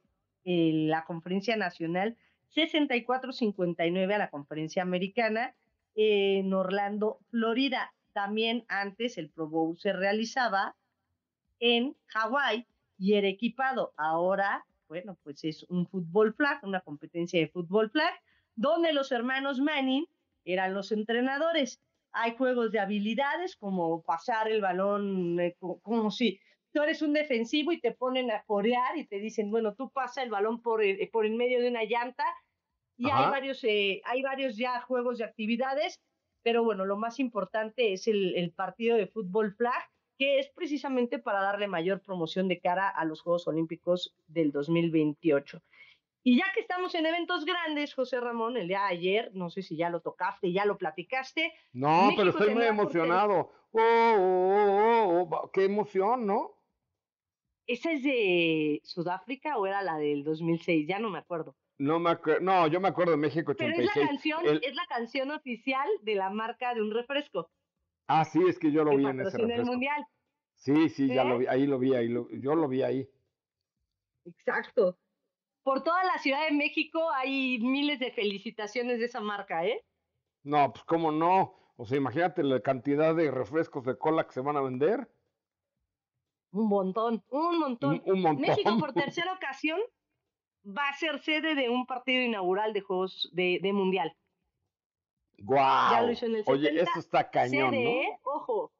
[0.45, 2.17] en la conferencia nacional
[2.55, 5.55] 64-59 a la conferencia americana
[5.95, 7.93] en Orlando, Florida.
[8.13, 10.77] También antes el Pro Bowl se realizaba
[11.61, 12.67] en Hawái
[12.99, 13.93] y era equipado.
[13.97, 18.13] Ahora, bueno, pues es un fútbol flag, una competencia de fútbol flag,
[18.55, 20.07] donde los hermanos Manning
[20.45, 21.81] eran los entrenadores.
[22.13, 26.39] Hay juegos de habilidades como pasar el balón, eh, como si
[26.73, 30.23] tú eres un defensivo y te ponen a corear y te dicen, bueno, tú pasa
[30.23, 32.25] el balón por el, por el medio de una llanta
[33.03, 36.01] y hay varios, eh, hay varios ya juegos de actividades,
[36.43, 39.83] pero bueno, lo más importante es el, el, partido de fútbol flag,
[40.19, 45.61] que es precisamente para darle mayor promoción de cara a los Juegos Olímpicos del 2028.
[46.25, 49.63] Y ya que estamos en eventos grandes, José Ramón, el día de ayer, no sé
[49.63, 51.53] si ya lo tocaste, ya lo platicaste.
[51.73, 53.51] No, pero estoy muy emocionado.
[53.73, 56.53] Oh, oh, oh, qué emoción, ¿no?
[57.67, 60.87] ¿Esa es de Sudáfrica o era la del 2006?
[60.87, 61.57] Ya no me acuerdo.
[61.83, 63.91] No, me no, yo me acuerdo de México 86.
[63.91, 67.51] Pero es la canción, es la canción oficial de la marca de un refresco.
[68.07, 69.63] Ah, sí, es que yo lo vi en ese refresco.
[69.63, 70.07] el mundial.
[70.55, 73.11] Sí, sí, ya lo vi, ahí lo vi, ahí lo, yo lo vi ahí.
[74.25, 74.97] Exacto.
[75.65, 79.85] Por toda la Ciudad de México hay miles de felicitaciones de esa marca, ¿eh?
[80.45, 81.57] No, pues cómo no.
[81.75, 85.11] O sea, imagínate la cantidad de refrescos de cola que se van a vender.
[86.53, 88.01] Un montón, un montón.
[88.07, 88.41] Un, un montón.
[88.41, 89.81] México por tercera ocasión
[90.65, 94.15] va a ser sede de un partido inaugural de Juegos de, de Mundial.
[95.39, 95.93] ¡Guau!
[95.93, 98.19] Ya lo hizo en el Oye, eso está cañón, sede, ¿no?
[98.33, 98.73] Ojo,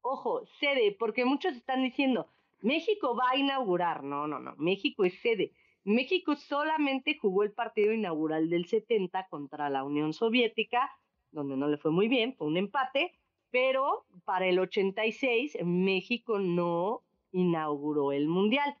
[0.00, 2.28] ojo, sede, porque muchos están diciendo,
[2.60, 4.04] México va a inaugurar.
[4.04, 5.52] No, no, no, México es sede.
[5.84, 10.90] México solamente jugó el partido inaugural del 70 contra la Unión Soviética,
[11.30, 13.12] donde no le fue muy bien, fue un empate,
[13.50, 18.78] pero para el 86 México no inauguró el Mundial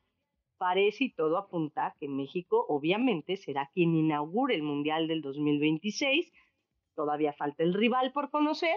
[0.64, 6.32] parece y todo apunta que México obviamente será quien inaugure el Mundial del 2026.
[6.94, 8.74] Todavía falta el rival por conocer.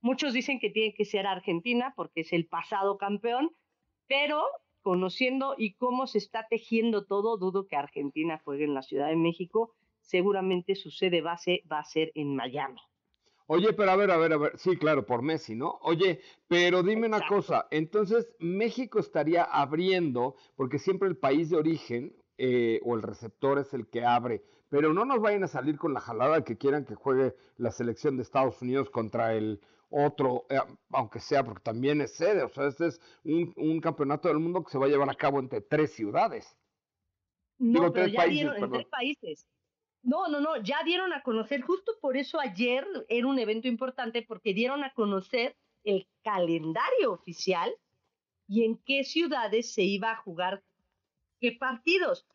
[0.00, 3.52] Muchos dicen que tiene que ser Argentina porque es el pasado campeón,
[4.08, 4.42] pero
[4.82, 9.14] conociendo y cómo se está tejiendo todo, dudo que Argentina juegue en la Ciudad de
[9.14, 9.76] México.
[10.00, 12.80] Seguramente su sede base va a ser en Miami.
[13.50, 15.78] Oye, pero a ver, a ver, a ver, sí, claro, por Messi, ¿no?
[15.80, 22.14] Oye, pero dime una cosa, entonces México estaría abriendo, porque siempre el país de origen
[22.36, 25.94] eh, o el receptor es el que abre, pero no nos vayan a salir con
[25.94, 30.58] la jalada que quieran que juegue la selección de Estados Unidos contra el otro, eh,
[30.90, 34.72] aunque sea, porque también es sede, o sea, este es un, campeonato del mundo que
[34.72, 36.54] se va a llevar a cabo entre tres ciudades.
[37.56, 39.46] No, pero ya países, en tres países.
[40.02, 44.22] No, no, no, ya dieron a conocer, justo por eso ayer era un evento importante
[44.22, 47.74] porque dieron a conocer el calendario oficial
[48.46, 50.64] y en qué ciudades se iba a jugar
[51.40, 52.26] qué partidos.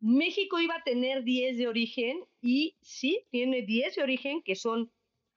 [0.00, 4.90] México iba a tener 10 de origen y sí, tiene 10 de origen que son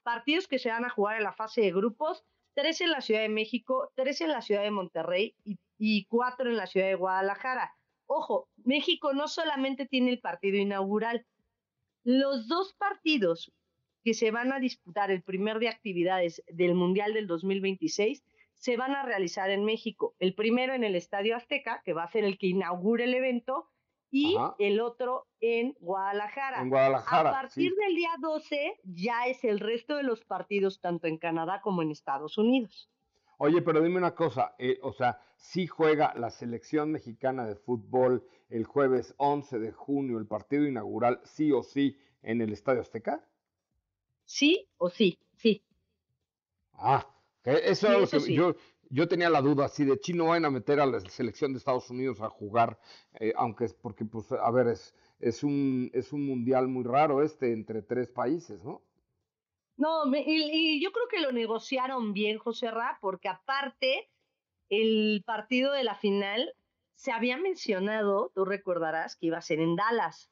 [0.04, 3.22] partidos que se van a jugar en la fase de grupos, tres en la Ciudad
[3.22, 6.96] de México, tres en la Ciudad de Monterrey y, y cuatro en la Ciudad de
[6.96, 7.76] Guadalajara.
[8.06, 11.26] Ojo, México no solamente tiene el partido inaugural,
[12.04, 13.52] los dos partidos
[14.04, 18.24] que se van a disputar el primer de actividades del Mundial del 2026
[18.56, 20.16] se van a realizar en México.
[20.20, 23.70] El primero en el Estadio Azteca, que va a ser el que inaugure el evento,
[24.14, 26.62] y el otro en Guadalajara.
[26.62, 27.32] En Guadalajara.
[27.32, 31.62] A partir del día 12 ya es el resto de los partidos, tanto en Canadá
[31.64, 32.92] como en Estados Unidos.
[33.40, 38.24] Oye, pero dime una cosa, eh, o sea, si juega la selección mexicana de fútbol
[38.54, 43.28] el jueves 11 de junio, el partido inaugural, sí o sí, en el Estadio Azteca?
[44.26, 45.64] Sí o sí, sí.
[46.74, 47.04] Ah,
[47.44, 48.56] eso, es lo que yo,
[48.90, 51.90] yo tenía la duda, si de chino van a meter a la selección de Estados
[51.90, 52.80] Unidos a jugar,
[53.20, 57.24] eh, aunque es porque, pues, a ver, es, es, un, es un mundial muy raro
[57.24, 58.84] este entre tres países, ¿no?
[59.78, 64.12] No, y, yo creo que lo negociaron bien, José Ra, porque aparte,
[64.70, 66.54] el partido de la final
[66.96, 70.30] se había mencionado, tú recordarás, que iba a ser en Dallas.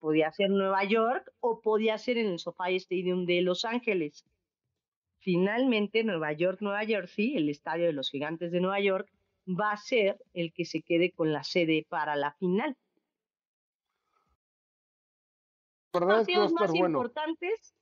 [0.00, 4.24] Podía ser Nueva York o podía ser en el SoFi Stadium de Los Ángeles.
[5.18, 9.10] Finalmente, Nueva York, Nueva Jersey, el estadio de los gigantes de Nueva York,
[9.48, 12.76] va a ser el que se quede con la sede para la final.
[15.92, 17.74] Los partidos más importantes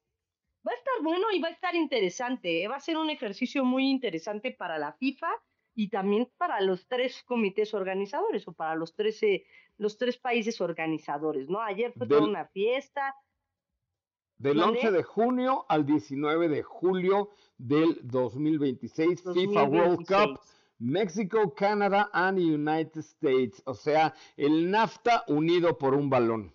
[0.66, 2.62] va a estar bueno y va a estar interesante.
[2.62, 2.68] ¿eh?
[2.68, 5.28] Va a ser un ejercicio muy interesante para la FIFA
[5.76, 9.20] y también para los tres comités organizadores o para los tres,
[9.76, 11.60] los tres países organizadores, ¿no?
[11.60, 13.14] Ayer fue toda una fiesta,
[14.38, 20.40] del 11 de junio al 19 de julio del 2026, FIFA World Cup,
[20.78, 23.62] México, Canadá and United States.
[23.64, 26.54] O sea, el NAFTA unido por un balón.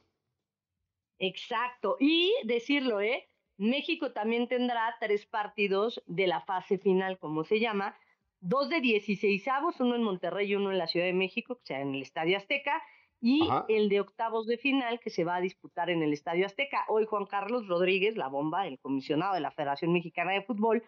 [1.18, 1.98] Exacto.
[2.00, 3.28] Y decirlo, ¿eh?
[3.58, 7.96] México también tendrá tres partidos de la fase final, como se llama.
[8.42, 11.64] Dos de 16 avos, uno en Monterrey y uno en la Ciudad de México, o
[11.64, 12.82] sea, en el Estadio Azteca
[13.22, 16.86] y el de octavos de final que se va a disputar en el Estadio Azteca.
[16.88, 20.84] Hoy Juan Carlos Rodríguez, la bomba, el comisionado de la Federación Mexicana de Fútbol,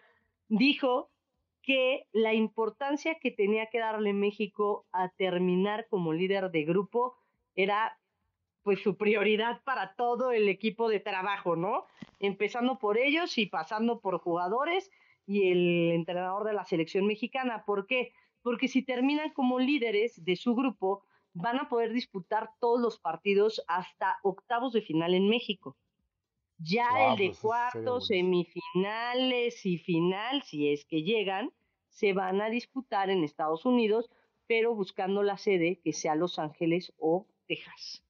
[0.48, 1.10] dijo
[1.62, 7.14] que la importancia que tenía que darle México a terminar como líder de grupo
[7.54, 7.96] era
[8.64, 11.86] pues su prioridad para todo el equipo de trabajo, ¿no?
[12.18, 14.90] Empezando por ellos y pasando por jugadores
[15.26, 17.64] y el entrenador de la selección mexicana.
[17.64, 18.12] ¿Por qué?
[18.42, 23.62] Porque si terminan como líderes de su grupo, van a poder disputar todos los partidos
[23.66, 25.76] hasta octavos de final en México.
[26.58, 31.50] Ya el de pues, cuartos, semifinales y final, si es que llegan,
[31.88, 34.10] se van a disputar en Estados Unidos,
[34.46, 38.04] pero buscando la sede que sea Los Ángeles o Texas.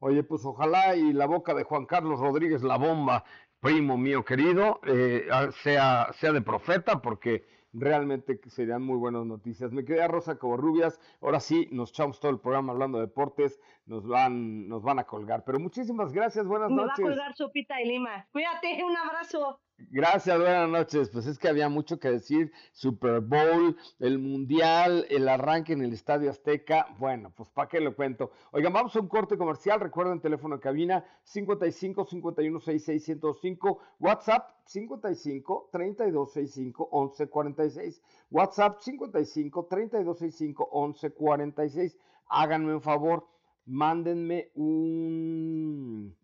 [0.00, 3.24] Oye, pues ojalá y la boca de Juan Carlos Rodríguez, la bomba,
[3.60, 5.28] primo mío querido, eh,
[5.62, 9.72] sea, sea de profeta, porque realmente serían muy buenas noticias.
[9.72, 13.60] Me quedé a Rosa Covarrubias, ahora sí, nos echamos todo el programa hablando de deportes,
[13.86, 15.44] nos van, nos van a colgar.
[15.44, 16.98] Pero muchísimas gracias, buenas noches.
[16.98, 18.26] Me va a colgar Sopita de Lima.
[18.32, 19.60] Cuídate, un abrazo.
[19.88, 21.08] Gracias, buenas noches.
[21.08, 22.52] Pues es que había mucho que decir.
[22.72, 26.86] Super Bowl, el Mundial, el arranque en el Estadio Azteca.
[26.98, 28.30] Bueno, pues para qué lo cuento.
[28.52, 29.80] Oigan, vamos a un corte comercial.
[29.80, 33.80] Recuerden, teléfono de cabina 55 51 66 105.
[34.00, 38.02] WhatsApp 55 32 65 11 46.
[38.30, 41.96] WhatsApp 55 32 65 11 46.
[42.28, 43.26] Háganme un favor,
[43.64, 46.14] mándenme un,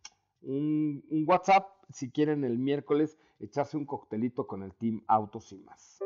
[0.43, 5.99] un WhatsApp si quieren el miércoles echarse un coctelito con el Team Autos y más.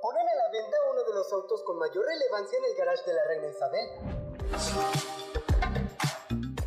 [0.00, 3.14] Ponen a la venta uno de los autos con mayor relevancia en el garage de
[3.14, 5.11] la reina Isabel.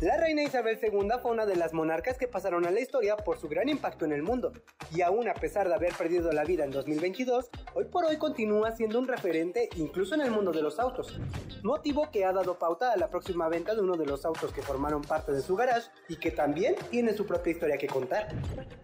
[0.02, 3.38] La reina Isabel II fue una de las monarcas que pasaron a la historia por
[3.38, 4.52] su gran impacto en el mundo,
[4.94, 8.76] y aún a pesar de haber perdido la vida en 2022, hoy por hoy continúa
[8.76, 11.18] siendo un referente incluso en el mundo de los autos,
[11.62, 14.60] motivo que ha dado pauta a la próxima venta de uno de los autos que
[14.60, 18.28] formaron parte de su garage y que también tiene su propia historia que contar.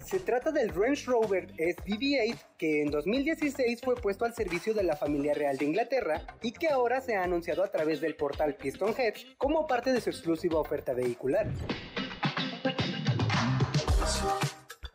[0.03, 4.97] Se trata del Range Rover SDV8 que en 2016 fue puesto al servicio de la
[4.97, 8.95] familia real de Inglaterra y que ahora se ha anunciado a través del portal Piston
[8.97, 11.47] Heads como parte de su exclusiva oferta de vehicular.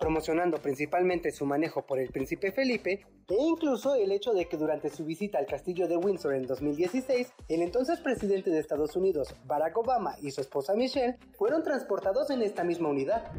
[0.08, 4.90] Promocionando principalmente su manejo por el príncipe Felipe e incluso el hecho de que durante
[4.90, 9.78] su visita al castillo de Windsor en 2016, el entonces presidente de Estados Unidos, Barack
[9.78, 13.30] Obama, y su esposa Michelle fueron transportados en esta misma unidad.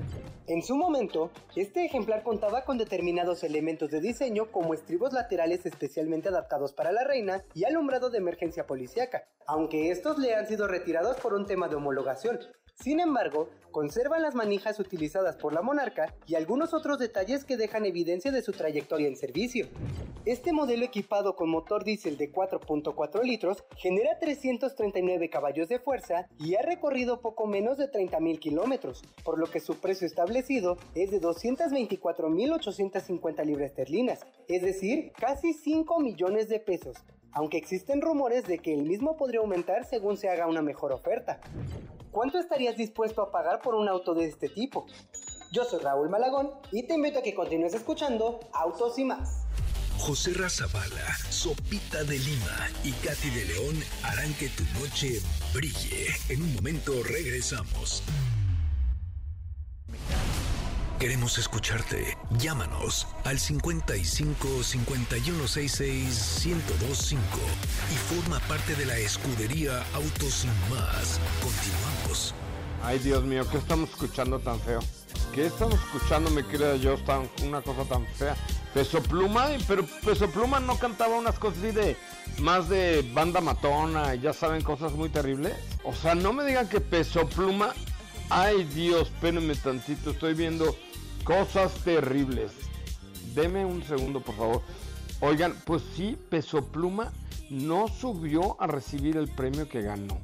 [0.46, 6.28] En su momento, este ejemplar contaba con determinados elementos de diseño como estribos laterales especialmente
[6.28, 11.16] adaptados para la reina y alumbrado de emergencia policíaca, aunque estos le han sido retirados
[11.16, 12.38] por un tema de homologación,
[12.88, 17.84] sin embargo, conservan las manijas utilizadas por la monarca y algunos otros detalles que dejan
[17.84, 19.66] evidencia de su trayectoria en servicio.
[20.24, 26.54] Este modelo equipado con motor diésel de 4.4 litros genera 339 caballos de fuerza y
[26.54, 31.20] ha recorrido poco menos de 30.000 kilómetros, por lo que su precio establecido es de
[31.20, 36.96] 224.850 libras esterlinas, es decir, casi 5 millones de pesos,
[37.38, 41.38] aunque existen rumores de que el mismo podría aumentar según se haga una mejor oferta.
[42.10, 44.86] ¿Cuánto estarías dispuesto a pagar por un auto de este tipo?
[45.52, 49.44] Yo soy Raúl Malagón y te invito a que continúes escuchando Autos y más.
[49.98, 55.20] José Razabala, Sopita de Lima y Katy de León harán que tu noche
[55.54, 56.08] brille.
[56.30, 58.02] En un momento regresamos.
[60.98, 62.18] Queremos escucharte.
[62.38, 67.22] Llámanos al 55 5166 1025
[67.92, 71.20] y forma parte de la escudería Autos Sin Más.
[71.40, 72.34] Continuamos.
[72.82, 74.80] Ay, Dios mío, ¿qué estamos escuchando tan feo?
[75.32, 78.34] ¿Qué estamos escuchando, me querida yo, tan, una cosa tan fea?
[78.74, 81.96] Peso Pluma, pero Peso Pluma no cantaba unas cosas así de
[82.40, 85.54] más de banda matona, ya saben, cosas muy terribles.
[85.84, 87.72] O sea, no me digan que Peso Pluma.
[88.30, 90.76] Ay, Dios, espérenme tantito, estoy viendo
[91.24, 92.52] Cosas terribles.
[93.34, 94.62] Deme un segundo, por favor.
[95.20, 97.12] Oigan, pues sí, Peso Pluma
[97.50, 100.20] no subió a recibir el premio que ganó.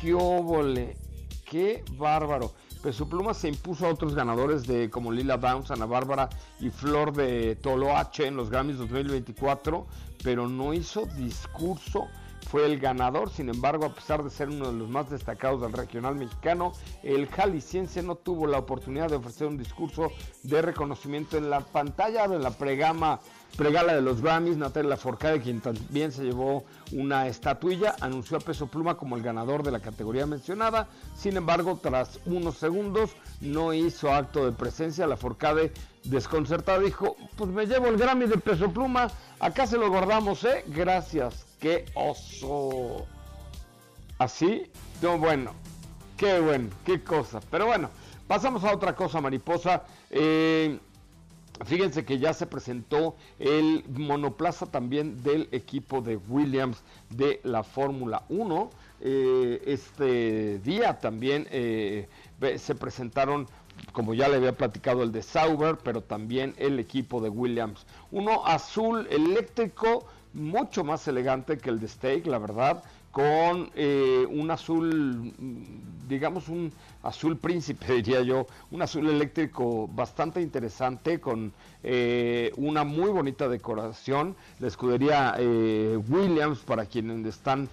[0.00, 0.96] ¡Qué óvole!
[1.44, 2.52] ¡Qué bárbaro!
[2.82, 7.12] Peso Pluma se impuso a otros ganadores de como Lila Downs, Ana Bárbara y Flor
[7.12, 9.86] de Toloache en los Grammys 2024,
[10.22, 12.08] pero no hizo discurso
[12.52, 15.72] fue el ganador, sin embargo, a pesar de ser uno de los más destacados del
[15.72, 21.48] regional mexicano, el jalisciense no tuvo la oportunidad de ofrecer un discurso de reconocimiento en
[21.48, 23.20] la pantalla de la pregama
[23.56, 28.66] pregala de los Grammys, Natalia Forcade, quien también se llevó una estatuilla, anunció a Peso
[28.66, 30.88] Pluma como el ganador de la categoría mencionada.
[31.16, 35.06] Sin embargo, tras unos segundos no hizo acto de presencia.
[35.06, 35.72] La Forcade,
[36.04, 40.64] desconcertada, dijo: Pues me llevo el Grammy de Peso Pluma, acá se lo guardamos, ¿eh?
[40.68, 43.06] Gracias qué oso.
[44.18, 44.64] Así,
[45.00, 45.52] no, bueno,
[46.16, 47.40] qué bueno, qué cosa.
[47.50, 47.88] Pero bueno,
[48.26, 49.84] pasamos a otra cosa, mariposa.
[50.10, 50.78] Eh,
[51.64, 58.24] fíjense que ya se presentó el monoplaza también del equipo de Williams de la Fórmula
[58.28, 58.70] 1.
[59.00, 62.08] Eh, este día también eh,
[62.56, 63.46] se presentaron
[63.92, 67.86] como ya le había platicado el de Sauber, pero también el equipo de Williams.
[68.10, 74.50] Uno azul eléctrico mucho más elegante que el de Steak, la verdad, con eh, un
[74.50, 75.34] azul,
[76.08, 76.72] digamos un
[77.02, 81.52] azul príncipe, diría yo, un azul eléctrico bastante interesante, con
[81.82, 84.34] eh, una muy bonita decoración.
[84.60, 87.68] La escudería eh, Williams, para quienes están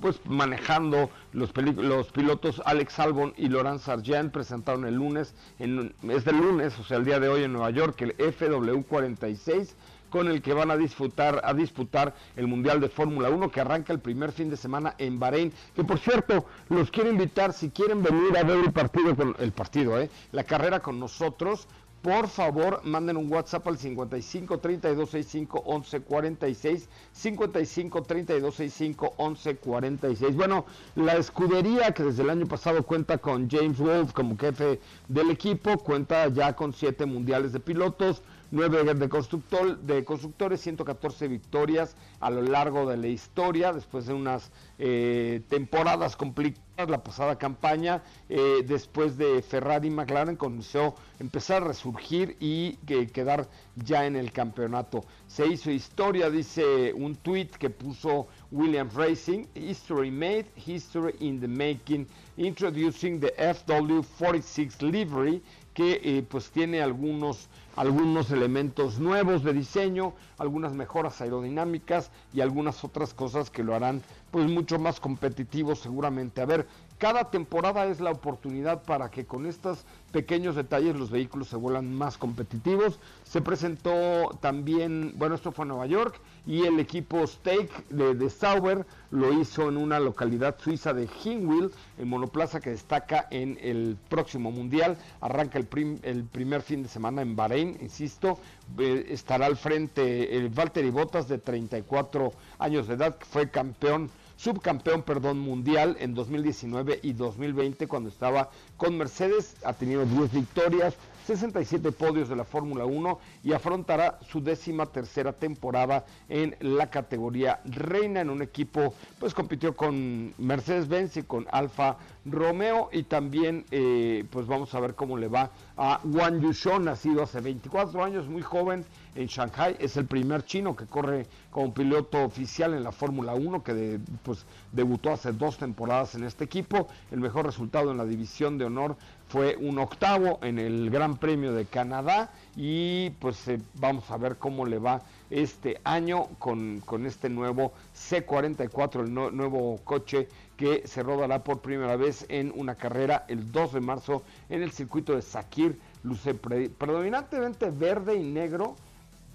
[0.00, 6.24] pues manejando los, los pilotos Alex Albon y Laurent Sargent, presentaron el lunes, en, es
[6.24, 9.70] del lunes, o sea, el día de hoy en Nueva York, el FW46
[10.14, 13.92] con el que van a disputar, a disputar el Mundial de Fórmula 1 que arranca
[13.92, 15.52] el primer fin de semana en Bahrein.
[15.74, 19.50] Que por cierto, los quiero invitar, si quieren venir a ver el partido, con, el
[19.50, 21.66] partido, eh, la carrera con nosotros,
[22.00, 26.88] por favor, manden un WhatsApp al 55 32 65 11 46.
[27.10, 30.36] 55 32 65 11 46.
[30.36, 35.30] Bueno, la escudería que desde el año pasado cuenta con James Wolf como jefe del
[35.30, 38.22] equipo, cuenta ya con siete mundiales de pilotos
[38.54, 44.14] 9 de, constructor, de constructores, 114 victorias a lo largo de la historia, después de
[44.14, 50.94] unas eh, temporadas complicadas, la pasada campaña, eh, después de Ferrari y McLaren comenzó a
[51.20, 52.76] empezar a resurgir y
[53.12, 55.04] quedar ya en el campeonato.
[55.26, 61.48] Se hizo historia, dice un tweet que puso Williams Racing, History Made, History in the
[61.48, 65.42] Making, introducing the FW46 livery,
[65.74, 72.84] que eh, pues tiene algunos algunos elementos nuevos de diseño, algunas mejoras aerodinámicas y algunas
[72.84, 74.00] otras cosas que lo harán
[74.30, 76.40] pues mucho más competitivo seguramente.
[76.40, 76.66] A ver,
[77.04, 81.92] cada temporada es la oportunidad para que con estos pequeños detalles los vehículos se vuelvan
[81.92, 82.98] más competitivos.
[83.24, 88.86] Se presentó también, bueno, esto fue en Nueva York y el equipo Stake de, Sauber
[89.10, 94.50] lo hizo en una localidad suiza de Hinwil, en monoplaza que destaca en el próximo
[94.50, 94.96] mundial.
[95.20, 95.68] Arranca el,
[96.04, 98.38] el primer fin de semana en Bahrein, insisto.
[98.78, 104.10] Eh, estará al frente el Valtteri Bottas de 34 años de edad, que fue campeón
[104.36, 110.94] subcampeón, perdón, mundial en 2019 y 2020 cuando estaba con Mercedes, ha tenido 10 victorias,
[111.26, 117.60] 67 podios de la Fórmula 1 y afrontará su décima tercera temporada en la categoría
[117.64, 124.24] reina en un equipo, pues compitió con Mercedes-Benz y con Alfa Romeo y también eh,
[124.30, 128.42] pues vamos a ver cómo le va a Wang Yushon, nacido hace 24 años, muy
[128.42, 133.34] joven en Shanghai, es el primer chino que corre como piloto oficial en la Fórmula
[133.34, 138.04] 1, que pues, debutó hace dos temporadas en este equipo, el mejor resultado en la
[138.04, 138.96] división de honor
[139.28, 144.36] fue un octavo en el Gran Premio de Canadá y pues eh, vamos a ver
[144.36, 151.42] cómo le va este año con, este nuevo C44, el nuevo coche que se rodará
[151.42, 155.80] por primera vez en una carrera el 2 de marzo en el circuito de Sakir.
[156.04, 158.76] Luce predominantemente verde y negro,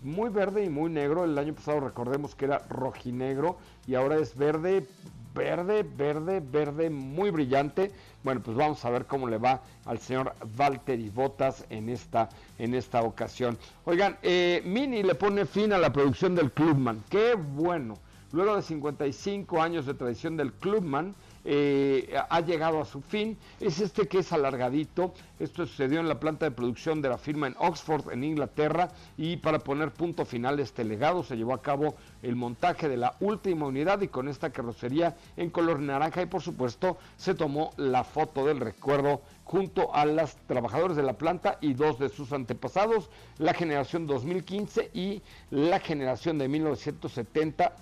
[0.04, 1.26] muy verde y muy negro.
[1.26, 4.86] El año pasado recordemos que era rojinegro y ahora es verde,
[5.34, 7.92] verde, verde, verde, muy brillante.
[8.24, 12.74] Bueno, pues vamos a ver cómo le va al señor Valtteri Bottas en esta, en
[12.74, 13.58] esta ocasión.
[13.86, 17.04] Oigan, eh, Mini le pone fin a la producción del Clubman.
[17.10, 17.98] Qué bueno.
[18.32, 23.38] Luego de 55 años de tradición del Clubman, eh, ha llegado a su fin.
[23.60, 25.14] Es este que es alargadito.
[25.40, 28.90] Esto sucedió en la planta de producción de la firma en Oxford, en Inglaterra.
[29.18, 32.98] Y para poner punto final a este legado, se llevó a cabo el montaje de
[32.98, 36.22] la última unidad y con esta carrocería en color naranja.
[36.22, 41.14] Y por supuesto, se tomó la foto del recuerdo junto a los trabajadores de la
[41.14, 43.10] planta y dos de sus antepasados,
[43.40, 47.74] la generación 2015 y la generación de 1970,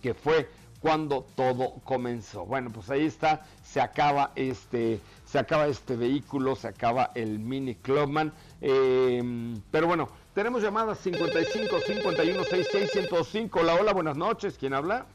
[0.00, 0.48] que fue
[0.80, 2.44] cuando todo comenzó.
[2.46, 7.74] Bueno, pues ahí está, se acaba este, se acaba este vehículo, se acaba el Mini
[7.74, 8.32] Clubman.
[8.60, 13.60] Em, pero bueno, tenemos llamadas 55 51 66 105.
[13.60, 14.56] Hola, hola, buenas noches.
[14.58, 15.06] ¿Quién habla?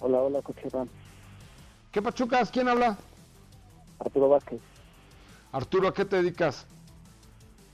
[0.00, 0.88] Hola, hola, Cochirán.
[1.92, 2.50] ¿Qué pachucas?
[2.50, 2.96] ¿Quién habla?
[3.98, 4.60] Arturo Vázquez.
[5.52, 6.66] Arturo, ¿a qué te dedicas?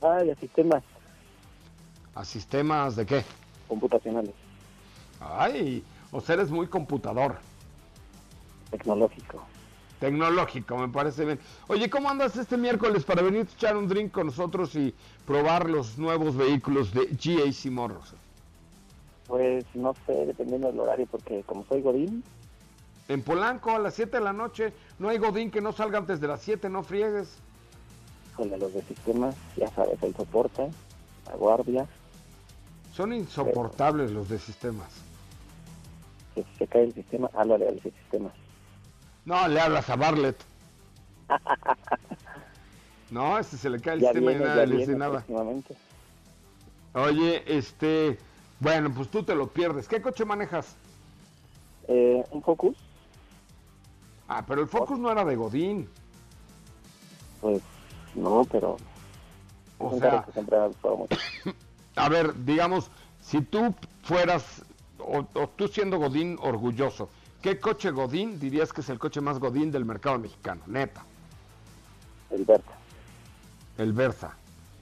[0.03, 0.83] Ay, a sistemas.
[2.15, 3.25] ¿A sistemas de qué?
[3.69, 4.35] Computacionales.
[5.21, 7.37] Ay, o sea, eres muy computador.
[8.71, 9.43] Tecnológico.
[10.01, 11.39] Tecnológico, me parece bien.
[11.69, 14.95] Oye, ¿cómo andas este miércoles para venir a echar un drink con nosotros y
[15.27, 18.15] probar los nuevos vehículos de GAC Morros?
[19.27, 22.25] Pues no sé, dependiendo del horario, porque como soy Godín.
[23.09, 26.21] En Polanco a las 7 de la noche, no hay Godín que no salga antes
[26.21, 27.37] de las 7, no friegues.
[28.37, 30.71] Con los de sistemas, ya sabes, el soporte,
[31.27, 31.87] la guardia.
[32.95, 35.10] Son insoportables los de sistemas
[36.35, 38.31] que si se cae el sistema, háblale al sistema.
[39.25, 40.37] No, le hablas a Barlet.
[43.11, 45.25] no, este se le cae el sistema y nada le dice nada.
[46.95, 48.19] Oye, este,
[48.59, 49.87] bueno, pues tú te lo pierdes.
[49.87, 50.75] ¿Qué coche manejas?
[51.89, 52.77] Eh, un Focus.
[54.29, 55.89] Ah, pero el Focus no era de Godín.
[57.41, 57.63] Pues
[58.15, 58.77] no, pero
[59.81, 60.27] o sea,
[61.97, 62.91] a ver, digamos,
[63.23, 64.63] si tú fueras
[65.05, 67.09] o, tú siendo Godín orgulloso,
[67.43, 70.63] ¿qué coche Godín dirías que es el coche más Godín del mercado mexicano?
[70.67, 71.05] Neta.
[72.31, 72.73] El Versa.
[73.79, 74.37] El Versa.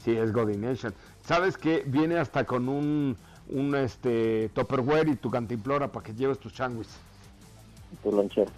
[0.05, 0.95] Sí, es Godination.
[1.25, 3.16] ¿Sabes que viene hasta con un,
[3.49, 6.55] un este Tupperware y tu cantimplora para que lleves tus?
[6.55, 8.51] Y tu lonchera.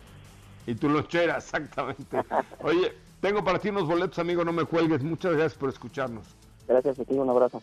[0.67, 2.23] Y tu lonchera, exactamente.
[2.63, 5.03] Oye, tengo para ti unos boletos, amigo, no me cuelgues.
[5.03, 6.25] Muchas gracias por escucharnos.
[6.69, 7.63] Gracias, te un abrazo.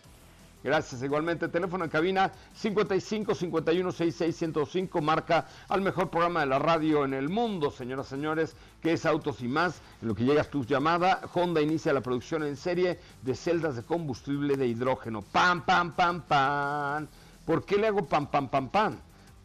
[0.62, 1.02] Gracias.
[1.02, 7.04] Igualmente, teléfono en cabina 55 51 66 105 marca al mejor programa de la radio
[7.04, 9.80] en el mundo, señoras y señores, que es Autos y más.
[10.02, 13.82] En lo que llegas tu llamada, Honda inicia la producción en serie de celdas de
[13.84, 15.22] combustible de hidrógeno.
[15.22, 17.06] Pam, pam, pam, pam.
[17.46, 18.98] ¿Por qué le hago pam, pam, pam, pam?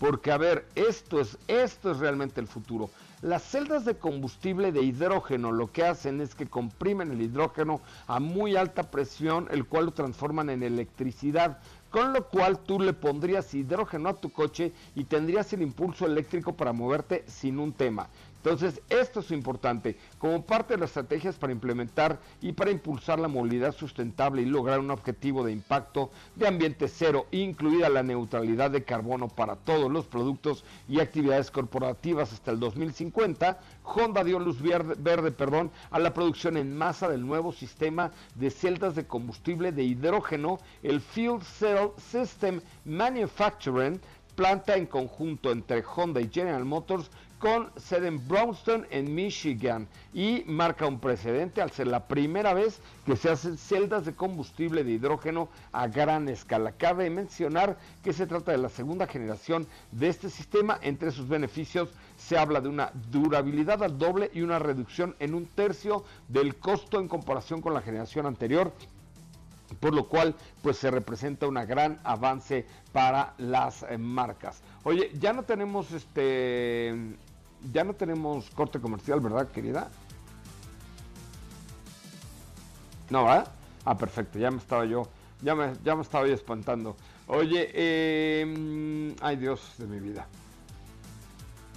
[0.03, 2.89] Porque, a ver, esto es, esto es realmente el futuro.
[3.21, 8.19] Las celdas de combustible de hidrógeno lo que hacen es que comprimen el hidrógeno a
[8.19, 11.57] muy alta presión, el cual lo transforman en electricidad,
[11.89, 16.51] con lo cual tú le pondrías hidrógeno a tu coche y tendrías el impulso eléctrico
[16.51, 18.09] para moverte sin un tema.
[18.43, 19.95] Entonces, esto es importante.
[20.17, 24.81] Como parte de las estrategias para implementar y para impulsar la movilidad sustentable y lograr
[24.81, 30.07] un objetivo de impacto de ambiente cero, incluida la neutralidad de carbono para todos los
[30.07, 36.57] productos y actividades corporativas hasta el 2050, Honda dio luz verde, perdón, a la producción
[36.57, 42.59] en masa del nuevo sistema de celdas de combustible de hidrógeno, el Fuel Cell System
[42.83, 44.01] Manufacturing,
[44.35, 47.09] planta en conjunto entre Honda y General Motors
[47.43, 52.79] con sede en Brownston, en Michigan, y marca un precedente al ser la primera vez
[53.05, 56.71] que se hacen celdas de combustible de hidrógeno a gran escala.
[56.71, 60.79] Cabe mencionar que se trata de la segunda generación de este sistema.
[60.81, 65.45] Entre sus beneficios se habla de una durabilidad al doble y una reducción en un
[65.45, 68.71] tercio del costo en comparación con la generación anterior
[69.79, 74.61] por lo cual pues se representa un gran avance para las eh, marcas.
[74.83, 77.15] Oye, ya no tenemos este
[77.71, 79.89] ya no tenemos corte comercial, ¿verdad, querida?
[83.09, 83.51] No, ¿verdad?
[83.85, 85.07] Ah, perfecto, ya me estaba yo,
[85.41, 86.95] ya me, ya me estaba espantando.
[87.27, 90.27] Oye, eh, ay Dios de mi vida.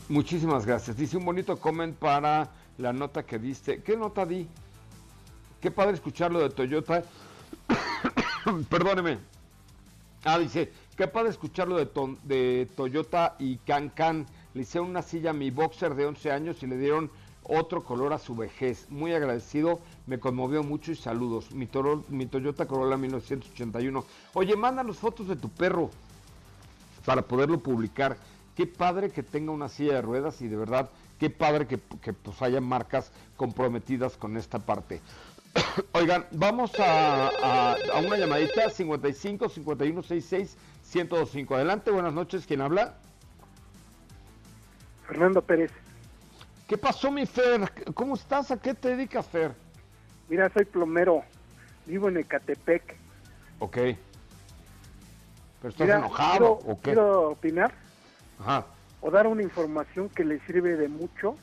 [0.08, 0.96] Muchísimas gracias.
[0.96, 3.82] Dice un bonito comment para la nota que diste.
[3.82, 4.46] ¿Qué nota di?
[5.60, 7.02] Qué padre escucharlo de Toyota.
[8.70, 9.18] Perdóneme.
[10.24, 11.88] Ah, dice, qué padre escucharlo de,
[12.24, 14.26] de Toyota y Can Can
[14.56, 17.10] le hicieron una silla a mi boxer de 11 años y le dieron
[17.42, 18.86] otro color a su vejez.
[18.88, 21.52] Muy agradecido, me conmovió mucho y saludos.
[21.52, 21.68] Mi,
[22.08, 24.04] mi Toyota Corolla 1981.
[24.32, 25.90] Oye, mándanos fotos de tu perro
[27.04, 28.16] para poderlo publicar.
[28.56, 30.88] Qué padre que tenga una silla de ruedas y de verdad,
[31.20, 35.02] qué padre que, pues haya marcas comprometidas con esta parte.
[35.92, 40.56] Oigan, vamos a, a, una llamadita 55 51 66
[40.94, 41.54] 1025.
[41.54, 42.96] Adelante, buenas noches, ¿quién habla?
[45.06, 45.70] Fernando Pérez.
[46.66, 47.60] ¿Qué pasó, mi Fer?
[47.94, 48.50] ¿Cómo estás?
[48.50, 49.52] ¿A qué te dedicas, Fer?
[50.28, 51.22] Mira, soy plomero.
[51.86, 52.96] Vivo en Ecatepec.
[53.60, 53.76] Ok.
[53.76, 53.98] ¿Pero
[55.68, 56.90] estás enojado o qué?
[56.90, 57.72] Quiero opinar.
[58.40, 58.66] Ajá.
[59.00, 61.36] O dar una información que le sirve de mucho.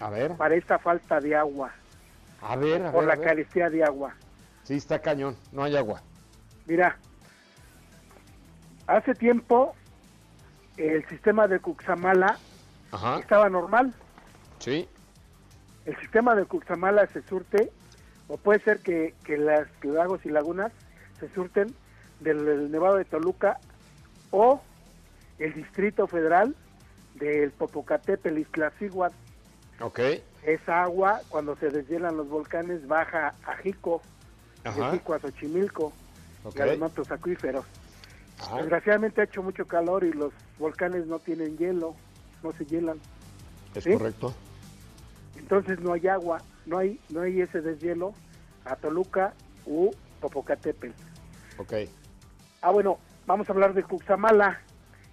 [0.00, 0.32] A ver.
[0.36, 1.72] Para esta falta de agua.
[2.42, 4.14] A ver, a Por la carestía de agua.
[4.64, 5.36] Sí, está cañón.
[5.52, 6.02] No hay agua.
[6.66, 6.98] Mira.
[8.86, 9.74] Hace tiempo
[10.76, 12.38] el sistema de Cuxamala
[13.20, 13.94] estaba normal.
[14.58, 14.88] Sí.
[15.84, 17.70] El sistema de Cuxamala se surte,
[18.28, 20.72] o puede ser que, que las lagos y lagunas
[21.20, 21.74] se surten
[22.20, 23.58] del, Nevado de Toluca
[24.30, 24.60] o
[25.38, 26.54] el Distrito Federal
[27.14, 29.14] del Popocatépetl, Iztaccíhuatl.
[29.80, 30.00] Ok.
[30.44, 34.02] Esa agua, cuando se deshielan los volcanes, baja a Jico,
[34.62, 35.92] de Jico a Xochimilco
[36.54, 37.64] y a los mantos acuíferos.
[38.56, 41.94] Desgraciadamente ha hecho mucho calor y los volcanes no tienen hielo
[42.44, 43.00] no se hielan.
[43.74, 44.32] Es correcto.
[45.36, 48.14] Entonces no hay agua, no hay, no hay ese deshielo
[48.64, 49.34] a Toluca
[49.66, 49.90] u
[50.20, 50.94] Popocatépetl.
[51.58, 51.72] Ok.
[52.60, 54.60] Ah, bueno, vamos a hablar de Cuxamala.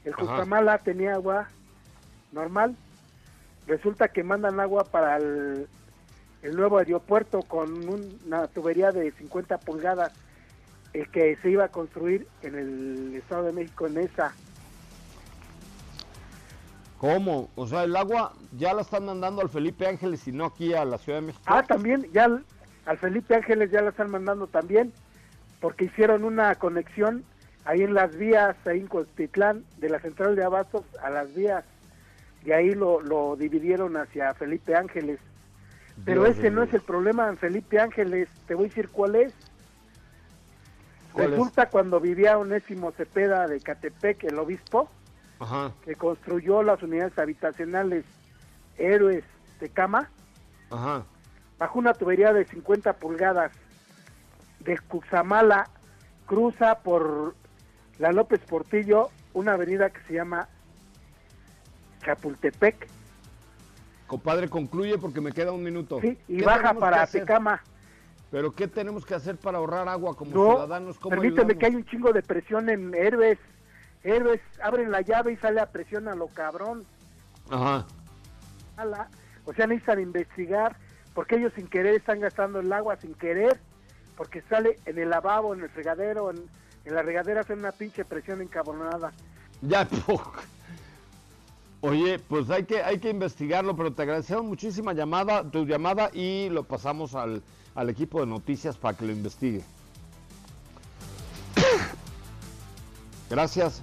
[0.05, 1.47] El Cuxamala tenía agua
[2.31, 2.75] normal.
[3.67, 5.67] Resulta que mandan agua para el,
[6.41, 7.87] el nuevo aeropuerto con
[8.25, 10.13] una tubería de 50 pulgadas,
[10.93, 14.33] el que se iba a construir en el Estado de México, en esa
[17.01, 17.49] ¿Cómo?
[17.55, 20.85] O sea, el agua ya la están mandando al Felipe Ángeles y no aquí a
[20.85, 21.43] la Ciudad de México.
[21.47, 24.93] Ah, también, ya al, Felipe Ángeles ya la están mandando también,
[25.61, 27.23] porque hicieron una conexión
[27.65, 31.65] ahí en las vías, ahí en Costitlán, de la central de Abastos a las vías,
[32.45, 35.17] y ahí lo, lo dividieron hacia Felipe Ángeles.
[36.05, 39.33] Pero ese no es el problema en Felipe Ángeles, te voy a decir cuál es.
[41.15, 44.87] Resulta cuando vivía Onésimo Cepeda de Catepec, el obispo,
[45.85, 48.05] que construyó las unidades habitacionales
[48.77, 49.23] Héroes
[49.59, 50.09] de Cama,
[51.57, 53.51] bajo una tubería de 50 pulgadas
[54.59, 55.69] de Cuxamala,
[56.25, 57.35] cruza por
[57.97, 60.47] la López Portillo una avenida que se llama
[62.03, 62.87] Chapultepec.
[64.07, 65.99] Compadre, concluye porque me queda un minuto.
[66.01, 67.61] Sí, y baja para Tecama.
[68.29, 70.97] ¿Pero qué tenemos que hacer para ahorrar agua como ciudadanos?
[70.97, 73.37] permíteme que hay un chingo de presión en Héroes
[74.03, 76.85] héroes abren la llave y sale a presión a lo cabrón.
[77.49, 77.85] Ajá.
[79.45, 80.75] O sea, necesitan investigar
[81.13, 83.59] porque ellos sin querer están gastando el agua sin querer,
[84.15, 86.45] porque sale en el lavabo, en el regadero, en,
[86.85, 89.11] la regadera hacen una pinche presión encabronada.
[89.61, 89.87] Ya,
[91.81, 96.49] Oye, pues hay que, hay que investigarlo, pero te agradecemos muchísima llamada, tu llamada y
[96.49, 97.41] lo pasamos al,
[97.73, 99.63] al equipo de noticias para que lo investigue.
[103.31, 103.79] Gracias.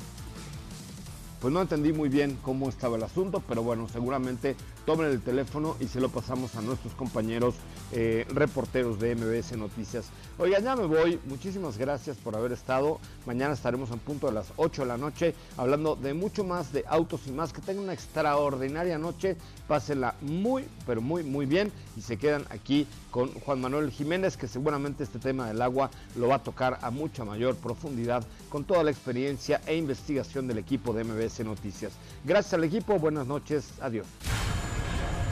[1.40, 4.56] pues no entendí muy bien cómo estaba el asunto, pero bueno, seguramente
[4.88, 7.56] tomen el teléfono y se lo pasamos a nuestros compañeros
[7.92, 10.06] eh, reporteros de MBS Noticias.
[10.38, 12.98] Oigan, ya me voy, muchísimas gracias por haber estado.
[13.26, 16.86] Mañana estaremos en punto de las 8 de la noche hablando de mucho más de
[16.88, 17.52] autos y más.
[17.52, 19.36] Que tengan una extraordinaria noche,
[19.66, 24.48] pásenla muy, pero muy, muy bien y se quedan aquí con Juan Manuel Jiménez, que
[24.48, 28.82] seguramente este tema del agua lo va a tocar a mucha mayor profundidad con toda
[28.84, 31.92] la experiencia e investigación del equipo de MBS Noticias.
[32.24, 34.06] Gracias al equipo, buenas noches, adiós.